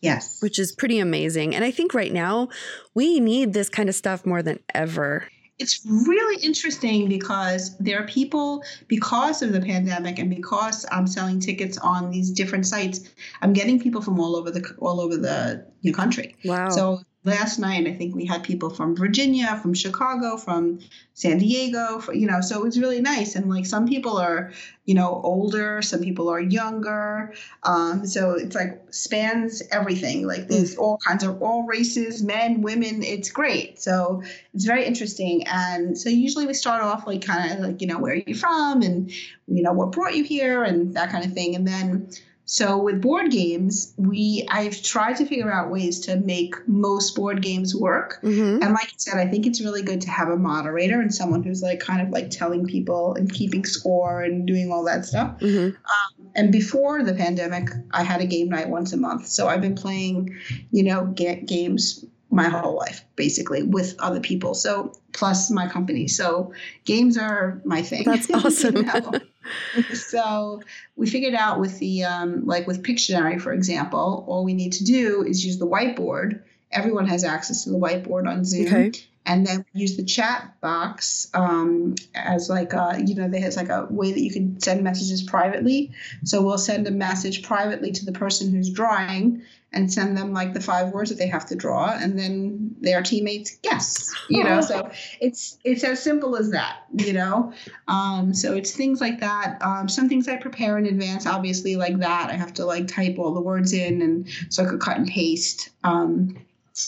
Yes, 0.00 0.40
which 0.40 0.58
is 0.58 0.72
pretty 0.72 0.98
amazing. 0.98 1.54
And 1.54 1.64
I 1.64 1.70
think 1.70 1.92
right 1.92 2.12
now 2.12 2.48
we 2.94 3.20
need 3.20 3.52
this 3.52 3.68
kind 3.68 3.88
of 3.88 3.94
stuff 3.94 4.24
more 4.24 4.42
than 4.42 4.58
ever 4.74 5.26
it's 5.60 5.84
really 5.84 6.42
interesting 6.42 7.08
because 7.08 7.76
there 7.78 8.02
are 8.02 8.06
people 8.06 8.64
because 8.88 9.42
of 9.42 9.52
the 9.52 9.60
pandemic 9.60 10.18
and 10.18 10.30
because 10.30 10.86
I'm 10.90 11.06
selling 11.06 11.38
tickets 11.38 11.76
on 11.78 12.10
these 12.10 12.30
different 12.30 12.66
sites, 12.66 13.10
I'm 13.42 13.52
getting 13.52 13.78
people 13.78 14.00
from 14.00 14.18
all 14.18 14.36
over 14.36 14.50
the 14.50 14.74
all 14.78 15.00
over 15.00 15.16
the 15.16 15.92
country. 15.92 16.34
Wow. 16.44 16.70
So 16.70 17.00
last 17.24 17.58
night 17.58 17.86
i 17.86 17.92
think 17.92 18.14
we 18.14 18.24
had 18.24 18.42
people 18.42 18.70
from 18.70 18.96
virginia 18.96 19.58
from 19.60 19.74
chicago 19.74 20.36
from 20.36 20.78
san 21.14 21.38
diego 21.38 21.98
for, 21.98 22.14
you 22.14 22.26
know 22.26 22.40
so 22.40 22.60
it 22.60 22.64
was 22.64 22.78
really 22.78 23.00
nice. 23.00 23.36
And 23.36 23.48
like 23.48 23.66
some 23.66 23.86
people 23.86 24.16
are 24.16 24.52
you 24.84 24.94
know 24.94 25.20
older 25.22 25.82
some 25.82 26.00
people 26.00 26.28
are 26.28 26.40
younger. 26.40 27.34
Um, 27.62 28.06
so 28.06 28.32
it's 28.32 28.54
like 28.54 28.82
spans 28.90 29.62
everything. 29.70 30.26
Like 30.26 30.48
there's 30.48 30.76
all 30.76 30.98
kinds 31.06 31.22
of 31.22 31.42
all 31.42 31.64
races 31.64 32.22
men 32.22 32.62
women 32.62 33.02
it's 33.02 33.30
great. 33.30 33.80
So 33.80 34.22
it's 34.54 34.64
very 34.64 34.84
interesting. 34.84 35.46
And 35.46 35.96
so 35.96 36.08
usually 36.08 36.46
we 36.46 36.54
start 36.54 36.82
off 36.82 37.06
like 37.06 37.24
kind 37.24 37.52
of 37.52 37.60
like 37.60 37.80
you 37.80 37.86
know 37.86 37.98
where 37.98 38.12
are 38.12 38.22
you 38.26 38.34
from? 38.34 38.82
And 38.82 39.10
you 39.46 39.62
know 39.62 39.72
what 39.72 39.92
brought 39.92 40.16
you 40.16 40.24
here? 40.24 40.64
And 40.64 40.94
that 40.94 41.10
kind 41.10 41.24
of 41.24 41.32
thing. 41.32 41.54
And 41.54 41.66
then 41.66 42.10
so 42.52 42.78
with 42.78 43.00
board 43.00 43.30
games, 43.30 43.94
we 43.96 44.44
I've 44.50 44.82
tried 44.82 45.14
to 45.18 45.24
figure 45.24 45.52
out 45.52 45.70
ways 45.70 46.00
to 46.00 46.16
make 46.16 46.56
most 46.66 47.14
board 47.14 47.42
games 47.42 47.76
work. 47.76 48.18
Mm-hmm. 48.24 48.60
And 48.60 48.72
like 48.72 48.86
I 48.86 48.96
said, 48.96 49.18
I 49.18 49.28
think 49.28 49.46
it's 49.46 49.60
really 49.60 49.82
good 49.82 50.00
to 50.00 50.10
have 50.10 50.30
a 50.30 50.36
moderator 50.36 51.00
and 51.00 51.14
someone 51.14 51.44
who's 51.44 51.62
like 51.62 51.78
kind 51.78 52.02
of 52.02 52.08
like 52.08 52.30
telling 52.30 52.66
people 52.66 53.14
and 53.14 53.32
keeping 53.32 53.64
score 53.64 54.22
and 54.22 54.48
doing 54.48 54.72
all 54.72 54.84
that 54.86 55.04
stuff. 55.04 55.38
Mm-hmm. 55.38 55.76
Um, 55.76 56.30
and 56.34 56.50
before 56.50 57.04
the 57.04 57.14
pandemic, 57.14 57.68
I 57.92 58.02
had 58.02 58.20
a 58.20 58.26
game 58.26 58.48
night 58.48 58.68
once 58.68 58.92
a 58.92 58.96
month. 58.96 59.28
So 59.28 59.46
I've 59.46 59.60
been 59.60 59.76
playing, 59.76 60.36
you 60.72 60.82
know, 60.82 61.04
get 61.04 61.46
games 61.46 62.04
my 62.32 62.48
whole 62.48 62.76
life 62.76 63.04
basically 63.14 63.62
with 63.62 63.94
other 63.98 64.20
people 64.20 64.54
so 64.54 64.92
plus 65.12 65.50
my 65.50 65.66
company 65.66 66.06
so 66.06 66.52
games 66.84 67.18
are 67.18 67.60
my 67.64 67.82
thing 67.82 68.04
that's 68.04 68.30
awesome 68.34 68.76
you 68.76 68.82
know? 68.84 69.12
so 69.94 70.62
we 70.96 71.08
figured 71.08 71.34
out 71.34 71.60
with 71.60 71.78
the 71.78 72.04
um, 72.04 72.46
like 72.46 72.66
with 72.66 72.82
Pictionary, 72.82 73.40
for 73.40 73.52
example, 73.52 74.24
all 74.28 74.44
we 74.44 74.54
need 74.54 74.72
to 74.74 74.84
do 74.84 75.24
is 75.24 75.44
use 75.44 75.58
the 75.58 75.66
whiteboard. 75.66 76.42
Everyone 76.72 77.06
has 77.06 77.24
access 77.24 77.64
to 77.64 77.70
the 77.70 77.78
whiteboard 77.78 78.28
on 78.28 78.44
Zoom. 78.44 78.66
Okay. 78.66 78.92
And 79.26 79.46
then 79.46 79.64
use 79.74 79.96
the 79.96 80.04
chat 80.04 80.60
box 80.60 81.28
um, 81.34 81.94
as 82.14 82.48
like 82.48 82.72
a, 82.72 83.00
you 83.04 83.14
know, 83.14 83.28
there's 83.28 83.56
like 83.56 83.68
a 83.68 83.86
way 83.90 84.12
that 84.12 84.20
you 84.20 84.32
can 84.32 84.58
send 84.60 84.82
messages 84.82 85.22
privately. 85.22 85.92
So 86.24 86.42
we'll 86.42 86.58
send 86.58 86.86
a 86.88 86.90
message 86.90 87.42
privately 87.42 87.92
to 87.92 88.04
the 88.04 88.12
person 88.12 88.50
who's 88.50 88.70
drawing, 88.70 89.42
and 89.72 89.92
send 89.92 90.16
them 90.16 90.32
like 90.32 90.52
the 90.52 90.60
five 90.60 90.92
words 90.92 91.10
that 91.10 91.18
they 91.18 91.28
have 91.28 91.46
to 91.46 91.54
draw 91.54 91.96
and 92.00 92.18
then 92.18 92.74
their 92.80 93.02
teammates 93.02 93.56
guess 93.62 94.12
you 94.28 94.42
know? 94.42 94.60
So 94.60 94.90
it's 95.20 95.58
it's 95.64 95.84
as 95.84 96.02
simple 96.02 96.36
as 96.36 96.50
that 96.50 96.80
you 96.94 97.12
know? 97.12 97.52
Um, 97.88 98.34
so 98.34 98.54
it's 98.54 98.72
things 98.72 99.00
like 99.00 99.20
that. 99.20 99.58
Um, 99.62 99.88
some 99.88 100.08
things 100.08 100.28
i 100.28 100.36
prepare 100.36 100.78
in 100.78 100.86
advance 100.86 101.26
obviously 101.26 101.76
like 101.76 101.98
that. 101.98 102.30
I 102.30 102.34
have 102.34 102.54
to 102.54 102.64
like 102.64 102.88
type 102.88 103.18
all 103.18 103.32
the 103.32 103.40
words 103.40 103.72
in 103.72 104.02
and 104.02 104.28
so 104.48 104.64
i 104.64 104.66
could 104.66 104.80
cut 104.80 104.96
and 104.96 105.06
paste. 105.06 105.70
Um, 105.84 106.36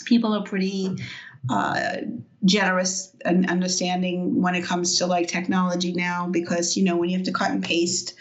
people 0.05 0.33
are 0.35 0.45
pretty 0.45 0.97
uh, 1.51 1.97
generous 2.45 3.15
and 3.25 3.49
understanding 3.49 4.41
when 4.43 4.55
it 4.55 4.65
comes 4.65 4.99
to 4.99 5.07
like 5.07 5.29
technology 5.29 5.93
now 5.93 6.27
because 6.29 6.77
you 6.77 6.83
know 6.83 6.97
when 6.97 7.09
you 7.09 7.17
have 7.17 7.25
to 7.25 7.33
cut 7.33 7.53
and 7.53 7.63
paste 7.63 8.15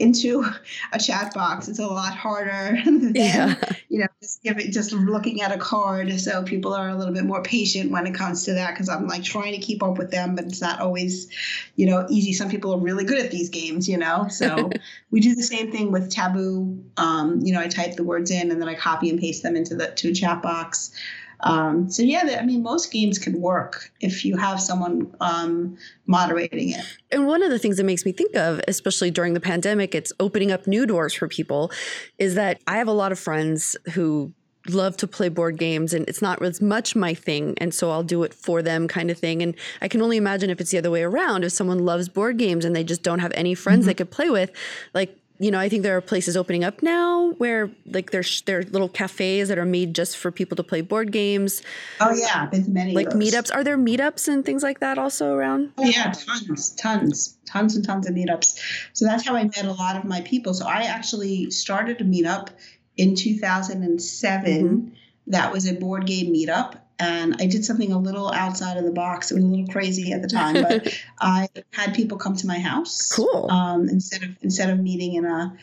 into 0.00 0.44
a 0.92 0.98
chat 0.98 1.32
box 1.32 1.68
it's 1.68 1.78
a 1.78 1.86
lot 1.86 2.12
harder 2.12 2.80
than 2.84 3.12
yeah. 3.14 3.54
you 3.88 4.00
know 4.00 4.06
just 4.20 4.42
give 4.42 4.58
it 4.58 4.72
just 4.72 4.92
looking 4.92 5.42
at 5.42 5.52
a 5.52 5.58
card. 5.58 6.12
So 6.20 6.42
people 6.42 6.74
are 6.74 6.88
a 6.88 6.96
little 6.96 7.14
bit 7.14 7.24
more 7.24 7.42
patient 7.42 7.92
when 7.92 8.06
it 8.06 8.14
comes 8.14 8.44
to 8.44 8.54
that 8.54 8.74
because 8.74 8.88
i'm 8.88 9.06
like 9.06 9.22
trying 9.22 9.54
to 9.54 9.60
keep 9.60 9.82
up 9.82 9.96
with 9.96 10.10
them 10.10 10.34
but 10.34 10.46
it's 10.46 10.60
not 10.60 10.80
always 10.80 11.28
you 11.76 11.86
know 11.86 12.06
easy. 12.10 12.32
Some 12.32 12.50
people 12.50 12.74
are 12.74 12.80
really 12.80 13.04
good 13.04 13.24
at 13.24 13.30
these 13.30 13.48
games 13.48 13.88
you 13.88 13.96
know? 13.96 14.26
So 14.28 14.70
we 15.10 15.20
do 15.20 15.34
the 15.34 15.42
same 15.42 15.70
thing 15.70 15.92
with 15.92 16.10
taboo. 16.10 16.84
Um, 16.96 17.40
you 17.42 17.52
know 17.52 17.60
i 17.60 17.68
type 17.68 17.94
the 17.94 18.04
words 18.04 18.30
in 18.30 18.50
and 18.50 18.60
then 18.60 18.68
i 18.68 18.74
copy 18.74 19.08
and 19.08 19.20
paste 19.20 19.42
them 19.42 19.54
into 19.54 19.76
the 19.76 19.88
to 19.88 20.10
a 20.10 20.14
chat 20.14 20.42
box 20.42 20.92
um, 21.40 21.90
so 21.90 22.02
yeah, 22.02 22.38
I 22.40 22.44
mean, 22.44 22.62
most 22.62 22.92
games 22.92 23.18
can 23.18 23.40
work 23.40 23.92
if 24.00 24.24
you 24.24 24.36
have 24.36 24.60
someone 24.60 25.14
um, 25.20 25.76
moderating 26.06 26.70
it. 26.70 26.84
And 27.12 27.26
one 27.26 27.42
of 27.42 27.50
the 27.50 27.58
things 27.58 27.76
that 27.76 27.84
makes 27.84 28.04
me 28.04 28.12
think 28.12 28.34
of, 28.34 28.60
especially 28.66 29.10
during 29.10 29.34
the 29.34 29.40
pandemic, 29.40 29.94
it's 29.94 30.12
opening 30.18 30.50
up 30.50 30.66
new 30.66 30.86
doors 30.86 31.14
for 31.14 31.28
people, 31.28 31.70
is 32.18 32.34
that 32.34 32.60
I 32.66 32.78
have 32.78 32.88
a 32.88 32.92
lot 32.92 33.12
of 33.12 33.18
friends 33.18 33.76
who 33.92 34.32
love 34.68 34.96
to 34.98 35.06
play 35.06 35.28
board 35.28 35.56
games 35.56 35.94
and 35.94 36.06
it's 36.08 36.20
not 36.20 36.42
as 36.42 36.60
much 36.60 36.94
my 36.94 37.14
thing 37.14 37.54
and 37.58 37.72
so 37.72 37.90
I'll 37.90 38.02
do 38.02 38.22
it 38.22 38.34
for 38.34 38.60
them 38.60 38.86
kind 38.86 39.10
of 39.10 39.16
thing 39.16 39.40
and 39.42 39.54
I 39.80 39.88
can 39.88 40.02
only 40.02 40.18
imagine 40.18 40.50
if 40.50 40.60
it's 40.60 40.70
the 40.70 40.76
other 40.76 40.90
way 40.90 41.02
around 41.02 41.44
if 41.44 41.52
someone 41.52 41.78
loves 41.78 42.10
board 42.10 42.36
games 42.36 42.66
and 42.66 42.76
they 42.76 42.84
just 42.84 43.02
don't 43.02 43.20
have 43.20 43.32
any 43.34 43.54
friends 43.54 43.82
mm-hmm. 43.82 43.86
they 43.86 43.94
could 43.94 44.10
play 44.10 44.28
with 44.28 44.50
like 44.92 45.16
you 45.38 45.52
know, 45.52 45.58
I 45.58 45.68
think 45.68 45.84
there 45.84 45.96
are 45.96 46.00
places 46.00 46.36
opening 46.36 46.64
up 46.64 46.82
now 46.82 47.30
where 47.38 47.70
like 47.86 48.10
there's 48.10 48.42
there 48.42 48.58
are 48.58 48.62
little 48.62 48.88
cafes 48.88 49.48
that 49.48 49.58
are 49.58 49.64
made 49.64 49.94
just 49.94 50.16
for 50.16 50.32
people 50.32 50.56
to 50.56 50.64
play 50.64 50.80
board 50.80 51.12
games. 51.12 51.62
Oh 52.00 52.12
yeah, 52.12 52.46
been 52.46 52.64
to 52.64 52.70
many. 52.70 52.92
Like 52.92 53.10
meetups. 53.10 53.54
Are 53.54 53.62
there 53.62 53.78
meetups 53.78 54.26
and 54.26 54.44
things 54.44 54.62
like 54.62 54.80
that 54.80 54.98
also 54.98 55.32
around? 55.32 55.72
Oh 55.78 55.84
yeah, 55.84 56.12
tons, 56.12 56.70
tons, 56.70 57.38
tons 57.46 57.76
and 57.76 57.84
tons 57.84 58.08
of 58.08 58.14
meetups. 58.14 58.58
So 58.92 59.04
that's 59.04 59.26
how 59.26 59.36
I 59.36 59.44
met 59.44 59.64
a 59.64 59.72
lot 59.72 59.96
of 59.96 60.04
my 60.04 60.20
people. 60.22 60.54
So 60.54 60.66
I 60.66 60.82
actually 60.82 61.50
started 61.52 62.00
a 62.00 62.04
meetup 62.04 62.48
in 62.96 63.14
2007. 63.14 64.52
Mm-hmm. 64.52 64.88
That 65.28 65.52
was 65.52 65.68
a 65.68 65.74
board 65.74 66.06
game 66.06 66.34
meetup 66.34 66.80
and 66.98 67.36
I 67.38 67.46
did 67.46 67.64
something 67.64 67.92
a 67.92 67.98
little 67.98 68.32
outside 68.32 68.76
of 68.76 68.84
the 68.84 68.90
box. 68.90 69.30
It 69.30 69.34
was 69.34 69.44
a 69.44 69.46
little 69.46 69.66
crazy 69.66 70.12
at 70.12 70.22
the 70.22 70.28
time, 70.28 70.54
but 70.62 70.92
I 71.20 71.48
had 71.72 71.94
people 71.94 72.18
come 72.18 72.36
to 72.36 72.46
my 72.46 72.58
house. 72.58 73.12
Cool. 73.12 73.50
Um, 73.50 73.88
instead 73.88 74.22
of 74.22 74.36
instead 74.42 74.70
of 74.70 74.80
meeting 74.80 75.14
in 75.14 75.24
a 75.24 75.56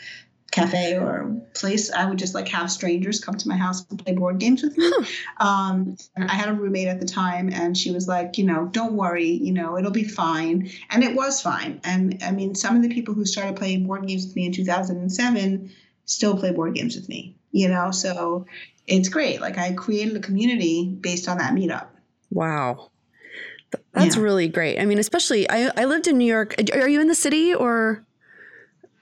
cafe 0.51 0.93
or 0.93 1.35
place, 1.53 1.91
I 1.91 2.05
would 2.05 2.17
just 2.17 2.33
like 2.33 2.47
have 2.47 2.71
strangers 2.71 3.19
come 3.19 3.35
to 3.35 3.47
my 3.49 3.57
house 3.57 3.85
and 3.89 4.03
play 4.03 4.13
board 4.13 4.39
games 4.39 4.63
with 4.63 4.77
me. 4.77 4.89
Um, 5.37 5.97
I 6.15 6.33
had 6.33 6.47
a 6.47 6.53
roommate 6.53 6.87
at 6.87 7.01
the 7.01 7.05
time, 7.05 7.49
and 7.51 7.77
she 7.77 7.91
was 7.91 8.07
like, 8.07 8.37
you 8.37 8.45
know, 8.45 8.67
don't 8.71 8.93
worry, 8.93 9.29
you 9.29 9.51
know, 9.51 9.77
it'll 9.77 9.91
be 9.91 10.05
fine, 10.05 10.71
and 10.89 11.03
it 11.03 11.13
was 11.13 11.41
fine. 11.41 11.81
And 11.83 12.23
I 12.23 12.31
mean, 12.31 12.55
some 12.55 12.77
of 12.77 12.81
the 12.81 12.89
people 12.89 13.13
who 13.13 13.25
started 13.25 13.57
playing 13.57 13.85
board 13.85 14.07
games 14.07 14.25
with 14.25 14.35
me 14.35 14.45
in 14.45 14.53
2007 14.53 15.71
still 16.05 16.37
play 16.37 16.51
board 16.51 16.73
games 16.75 16.95
with 16.95 17.09
me. 17.09 17.35
You 17.51 17.69
know, 17.69 17.91
so 17.91 18.45
it's 18.87 19.09
great. 19.09 19.41
Like 19.41 19.57
I 19.57 19.73
created 19.73 20.15
a 20.15 20.19
community 20.19 20.95
based 21.01 21.27
on 21.27 21.37
that 21.39 21.53
meetup. 21.53 21.87
Wow. 22.31 22.91
That's 23.93 24.15
yeah. 24.15 24.21
really 24.21 24.47
great. 24.47 24.79
I 24.79 24.85
mean, 24.85 24.99
especially 24.99 25.49
I, 25.49 25.71
I 25.75 25.85
lived 25.85 26.07
in 26.07 26.17
New 26.17 26.25
York. 26.25 26.55
Are 26.73 26.87
you 26.87 27.01
in 27.01 27.07
the 27.07 27.15
city 27.15 27.53
or? 27.53 28.05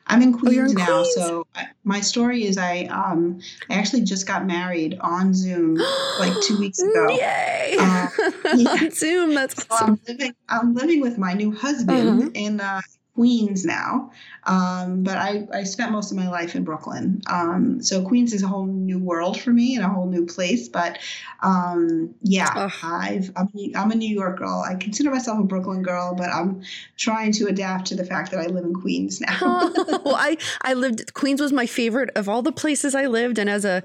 I'm 0.08 0.22
in 0.22 0.34
Queens 0.38 0.58
Oh, 0.58 0.72
in 0.72 0.74
now. 0.76 0.86
Queens? 1.02 1.14
So 1.16 1.48
I, 1.56 1.68
my 1.86 2.02
story 2.02 2.44
is 2.46 2.58
I 2.58 2.82
um 2.86 3.40
I 3.70 3.76
actually 3.76 4.02
just 4.02 4.28
got 4.28 4.46
married 4.46 4.98
on 5.00 5.34
Zoom 5.34 5.76
like 6.20 6.34
two 6.42 6.58
weeks 6.60 6.80
ago. 6.82 7.08
Yay! 7.10 7.76
Uh, 7.80 8.08
yeah. 8.56 8.70
On 8.72 8.92
Zoom, 8.92 9.34
that's 9.34 9.56
So 9.68 9.68
awesome. 9.72 9.90
I'm 9.92 10.00
living 10.08 10.36
I'm 10.50 10.74
living 10.74 11.02
with 11.02 11.18
my 11.18 11.34
new 11.34 11.52
husband 11.54 12.10
Uh-huh. 12.10 12.30
in 12.34 12.60
uh, 12.60 12.82
Queens 13.16 13.64
now. 13.64 14.12
Um, 14.46 15.04
but 15.04 15.18
I, 15.18 15.48
I 15.54 15.64
spent 15.64 15.92
most 15.92 16.12
of 16.12 16.18
my 16.18 16.30
life 16.30 16.56
in 16.56 16.64
Brooklyn. 16.64 17.22
Um, 17.28 17.82
so 17.82 18.04
Queens 18.04 18.34
is 18.34 18.44
a 18.44 18.48
whole 18.48 18.66
new 18.66 19.00
world 19.00 19.40
for 19.40 19.52
me 19.52 19.76
and 19.76 19.86
a 19.86 19.88
whole 19.88 20.08
new 20.08 20.26
place. 20.26 20.68
But 20.68 21.00
um, 21.42 22.16
yeah. 22.22 22.70
I've, 22.84 23.32
I'm, 23.36 23.50
I'm 23.76 23.92
a 23.92 23.96
New 23.96 24.14
York 24.14 24.40
girl. 24.40 24.64
I 24.68 24.76
consider 24.76 25.12
myself 25.12 25.40
a 25.40 25.44
Brooklyn 25.44 25.84
girl, 25.84 26.16
but 26.16 26.30
I'm 26.30 26.64
trying 26.98 27.32
to 27.34 27.48
adapt 27.48 27.86
to 27.88 27.96
the 27.96 28.06
fact 28.06 28.32
that 28.32 28.40
I 28.40 28.48
live 28.48 28.66
in 28.66 28.74
Queens 28.74 29.22
now. 29.22 29.38
well, 30.06 30.16
I 30.16 30.38
I 30.62 30.74
lived 30.74 31.14
Queens 31.14 31.42
was 31.42 31.52
my 31.52 31.66
favorite 31.66 32.10
of 32.16 32.28
all 32.30 32.42
the 32.42 32.52
places 32.52 32.96
I 32.96 33.08
lived, 33.08 33.38
and 33.38 33.50
as 33.50 33.66
a 33.66 33.84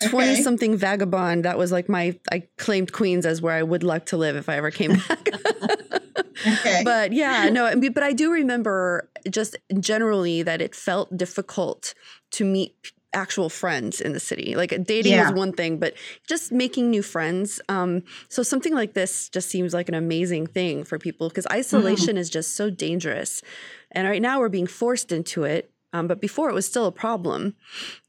twenty 0.00 0.32
Okay. 0.32 0.42
something 0.42 0.76
vagabond, 0.76 1.44
that 1.44 1.58
was 1.58 1.72
like 1.72 1.88
my 1.88 2.18
I 2.30 2.44
claimed 2.56 2.92
Queens 2.92 3.26
as 3.26 3.42
where 3.42 3.54
I 3.54 3.62
would 3.62 3.82
like 3.82 4.06
to 4.06 4.16
live 4.16 4.36
if 4.36 4.48
I 4.48 4.56
ever 4.56 4.70
came 4.70 4.92
back. 5.08 5.28
Okay. 6.46 6.82
but 6.84 7.12
yeah, 7.12 7.48
no, 7.50 7.72
but 7.92 8.02
I 8.02 8.12
do 8.12 8.30
remember 8.32 9.08
just 9.30 9.56
generally 9.80 10.42
that 10.42 10.60
it 10.60 10.74
felt 10.74 11.16
difficult 11.16 11.94
to 12.32 12.44
meet 12.44 12.74
actual 13.12 13.48
friends 13.48 14.00
in 14.00 14.12
the 14.12 14.20
city. 14.20 14.54
Like 14.54 14.84
dating 14.84 15.12
Yeah. 15.12 15.24
was 15.30 15.32
one 15.36 15.52
thing, 15.52 15.78
but 15.78 15.94
just 16.28 16.52
making 16.52 16.90
new 16.90 17.02
friends. 17.02 17.60
Um, 17.68 18.04
so 18.28 18.42
something 18.44 18.72
like 18.72 18.92
this 18.94 19.28
just 19.28 19.48
seems 19.50 19.74
like 19.74 19.88
an 19.88 19.96
amazing 19.96 20.46
thing 20.46 20.84
for 20.84 20.96
people 20.98 21.28
because 21.28 21.46
isolation 21.50 22.16
is 22.16 22.30
just 22.30 22.54
so 22.54 22.70
dangerous. 22.70 23.42
And 23.90 24.06
right 24.06 24.22
now 24.22 24.38
we're 24.38 24.48
being 24.48 24.68
forced 24.68 25.10
into 25.10 25.42
it. 25.42 25.72
Um, 25.92 26.06
but 26.06 26.20
before 26.20 26.48
it 26.50 26.54
was 26.54 26.66
still 26.66 26.86
a 26.86 26.92
problem. 26.92 27.56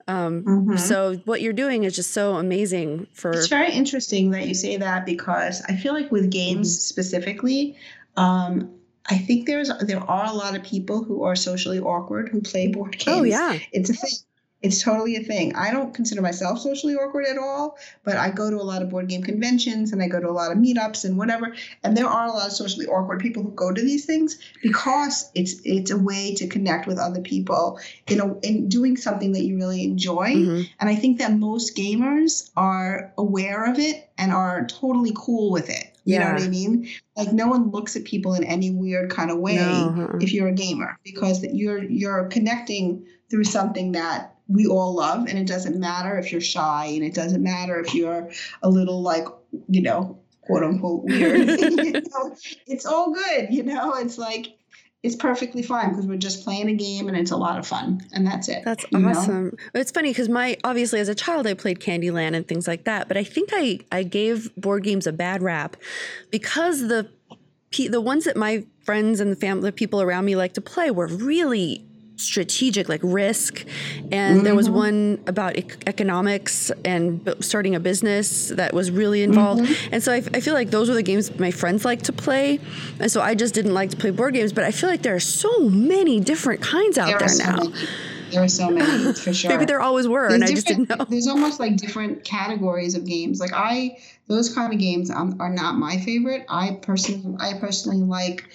Um, 0.07 0.43
Mhm. 0.43 0.77
So 0.79 1.15
what 1.25 1.41
you're 1.41 1.51
doing 1.53 1.83
is 1.83 1.95
just 1.95 2.11
so 2.11 2.35
amazing 2.35 3.07
for. 3.13 3.31
It's 3.31 3.47
very 3.47 3.71
interesting 3.71 4.29
that 4.31 4.47
you 4.47 4.53
say 4.53 4.77
that 4.77 5.03
because 5.05 5.63
I 5.67 5.75
feel 5.75 5.93
like 5.93 6.11
with 6.11 6.29
games 6.29 6.67
Mm-hmm. 6.69 6.79
specifically, 6.79 7.75
um, 8.17 8.71
I 9.05 9.17
think 9.17 9.47
there's 9.47 9.71
there 9.79 9.99
are 9.99 10.27
a 10.27 10.33
lot 10.33 10.55
of 10.55 10.63
people 10.63 11.03
who 11.03 11.23
are 11.23 11.35
socially 11.35 11.79
awkward 11.79 12.29
who 12.29 12.41
play 12.41 12.67
board 12.67 12.97
games. 12.97 13.07
Oh 13.07 13.23
yeah, 13.23 13.57
It's 13.71 13.89
a 13.89 13.93
thing. 13.93 14.11
It's 14.61 14.83
totally 14.83 15.15
a 15.15 15.23
thing. 15.23 15.55
I 15.55 15.71
don't 15.71 15.91
consider 15.91 16.21
myself 16.21 16.59
socially 16.59 16.93
awkward 16.93 17.25
at 17.25 17.39
all, 17.39 17.79
but 18.03 18.17
I 18.17 18.29
go 18.29 18.51
to 18.51 18.57
a 18.57 18.61
lot 18.61 18.83
of 18.83 18.89
board 18.89 19.07
game 19.07 19.23
conventions 19.23 19.91
and 19.91 20.03
I 20.03 20.07
go 20.07 20.19
to 20.19 20.29
a 20.29 20.31
lot 20.31 20.51
of 20.51 20.59
meetups 20.59 21.03
and 21.03 21.17
whatever. 21.17 21.55
And 21.83 21.97
there 21.97 22.05
are 22.05 22.27
a 22.27 22.31
lot 22.31 22.45
of 22.45 22.53
socially 22.53 22.85
awkward 22.85 23.21
people 23.21 23.41
who 23.41 23.49
go 23.51 23.71
to 23.73 23.81
these 23.81 24.05
things 24.05 24.37
because 24.61 25.31
it's 25.33 25.59
it's 25.65 25.89
a 25.89 25.97
way 25.97 26.35
to 26.35 26.47
connect 26.47 26.85
with 26.85 26.99
other 26.99 27.21
people 27.21 27.79
in 28.05 28.19
a 28.19 28.37
in 28.41 28.69
doing 28.69 28.97
something 28.97 29.31
that 29.31 29.43
you 29.43 29.57
really 29.57 29.83
enjoy. 29.83 30.35
Mhm. 30.35 30.69
And 30.79 30.89
I 30.89 30.95
think 30.95 31.17
that 31.17 31.33
most 31.33 31.75
gamers 31.75 32.51
are 32.55 33.13
aware 33.17 33.65
of 33.65 33.79
it 33.79 34.09
and 34.15 34.31
are 34.31 34.67
totally 34.67 35.13
cool 35.15 35.51
with 35.51 35.71
it. 35.71 35.90
You 36.03 36.19
know 36.19 36.33
what 36.33 36.41
I 36.41 36.47
mean? 36.47 36.89
Like 37.15 37.31
no 37.31 37.47
one 37.47 37.69
looks 37.69 37.95
at 37.95 38.05
people 38.05 38.33
in 38.33 38.43
any 38.43 38.71
weird 38.71 39.11
kind 39.11 39.29
of 39.29 39.37
way 39.37 39.57
No, 39.57 39.95
uh-uh. 39.97 40.17
if 40.19 40.33
you're 40.33 40.47
a 40.47 40.53
gamer 40.53 40.97
because 41.03 41.43
you're 41.43 41.83
you're 41.83 42.27
connecting 42.27 43.05
through 43.29 43.43
something 43.43 43.91
that 43.91 44.35
we 44.47 44.67
all 44.67 44.95
love 44.95 45.27
and 45.27 45.37
it 45.37 45.47
doesn't 45.47 45.79
matter 45.79 46.17
if 46.17 46.31
you're 46.31 46.41
shy 46.41 46.85
and 46.85 47.03
it 47.03 47.13
doesn't 47.13 47.43
matter 47.43 47.79
if 47.79 47.93
you're 47.93 48.29
a 48.63 48.69
little 48.69 49.01
like 49.01 49.25
you 49.69 49.81
know 49.81 50.17
quote 50.41 50.63
unquote 50.63 51.03
weird 51.03 51.47
you 51.59 51.91
know, 51.93 52.35
it's 52.67 52.85
all 52.85 53.13
good 53.13 53.47
you 53.51 53.63
know 53.63 53.93
it's 53.95 54.17
like 54.17 54.47
it's 55.03 55.15
perfectly 55.15 55.63
fine 55.63 55.89
because 55.89 56.05
we're 56.05 56.17
just 56.17 56.43
playing 56.43 56.69
a 56.69 56.73
game 56.73 57.07
and 57.07 57.17
it's 57.17 57.31
a 57.31 57.37
lot 57.37 57.57
of 57.57 57.65
fun 57.65 58.01
and 58.13 58.25
that's 58.25 58.47
it 58.47 58.63
That's 58.63 58.85
you 58.91 58.99
know? 58.99 59.09
awesome. 59.09 59.57
It's 59.73 59.91
funny 59.91 60.11
because 60.11 60.29
my 60.29 60.57
obviously 60.63 60.99
as 60.99 61.09
a 61.09 61.15
child 61.15 61.47
I 61.47 61.55
played 61.55 61.79
Candyland 61.79 62.35
and 62.35 62.47
things 62.47 62.67
like 62.67 62.83
that, 62.83 63.07
but 63.07 63.17
I 63.17 63.23
think 63.23 63.49
I 63.51 63.79
I 63.91 64.03
gave 64.03 64.55
board 64.55 64.83
games 64.83 65.07
a 65.07 65.11
bad 65.11 65.41
rap 65.41 65.75
because 66.29 66.81
the 66.81 67.09
the 67.89 68.01
ones 68.01 68.25
that 68.25 68.35
my 68.35 68.65
friends 68.83 69.19
and 69.19 69.31
the 69.31 69.35
family 69.35 69.63
the 69.63 69.71
people 69.71 70.01
around 70.01 70.25
me 70.25 70.35
like 70.35 70.53
to 70.53 70.61
play 70.61 70.91
were 70.91 71.07
really 71.07 71.85
strategic 72.21 72.87
like 72.89 73.01
risk. 73.03 73.65
And 74.11 74.45
there 74.45 74.55
was 74.55 74.69
Mhm. 74.69 74.73
one 74.73 75.19
about 75.27 75.57
ec- 75.57 75.83
economics 75.87 76.71
and 76.85 77.23
bu- 77.23 77.41
starting 77.41 77.75
a 77.75 77.79
business 77.79 78.49
that 78.55 78.73
was 78.73 78.91
really 78.91 79.21
involved. 79.23 79.69
And 79.91 80.01
so 80.03 80.11
I, 80.11 80.17
f- 80.17 80.29
I 80.33 80.39
feel 80.39 80.53
like 80.53 80.69
those 80.71 80.87
were 80.89 80.95
the 80.95 81.03
games 81.03 81.37
my 81.39 81.51
friends 81.51 81.83
like 81.85 82.01
to 82.03 82.13
play. 82.13 82.59
And 82.99 83.11
so 83.11 83.21
i 83.21 83.33
just 83.35 83.53
didn't 83.53 83.73
like 83.73 83.89
to 83.91 83.97
play 83.97 84.11
board 84.11 84.33
games 84.33 84.53
but 84.53 84.63
i 84.63 84.71
feel 84.71 84.89
like 84.89 85.01
there 85.01 85.15
are 85.15 85.19
so 85.19 85.51
many 85.69 86.19
different 86.19 86.61
kinds 86.61 86.97
out 86.97 87.07
there 87.07 87.19
there, 87.19 87.27
so 87.29 87.43
now. 87.43 87.55
many. 87.57 87.73
There 88.31 88.41
are 88.43 88.47
so 88.47 88.69
many 88.69 89.13
for 89.13 89.33
sure. 89.39 89.51
Maybe 89.51 89.65
there 89.65 89.81
always 89.81 90.07
were 90.07 90.27
and 90.27 90.43
i 90.43 90.47
just 90.47 90.67
didn't 90.67 90.89
know. 90.89 91.05
There's 91.09 91.27
almost 91.27 91.59
like 91.59 91.75
different 91.77 92.23
categories 92.23 92.95
of 92.95 93.05
games. 93.05 93.39
Like 93.39 93.51
I, 93.53 93.97
those 94.27 94.53
kind 94.53 94.71
of 94.73 94.79
games 94.79 95.11
um, 95.11 95.35
are 95.39 95.49
not 95.61 95.75
my 95.75 95.97
favorite. 95.97 96.45
I 96.49 96.79
personally, 96.81 97.35
I 97.39 97.53
personally 97.59 97.97
like 97.97 98.45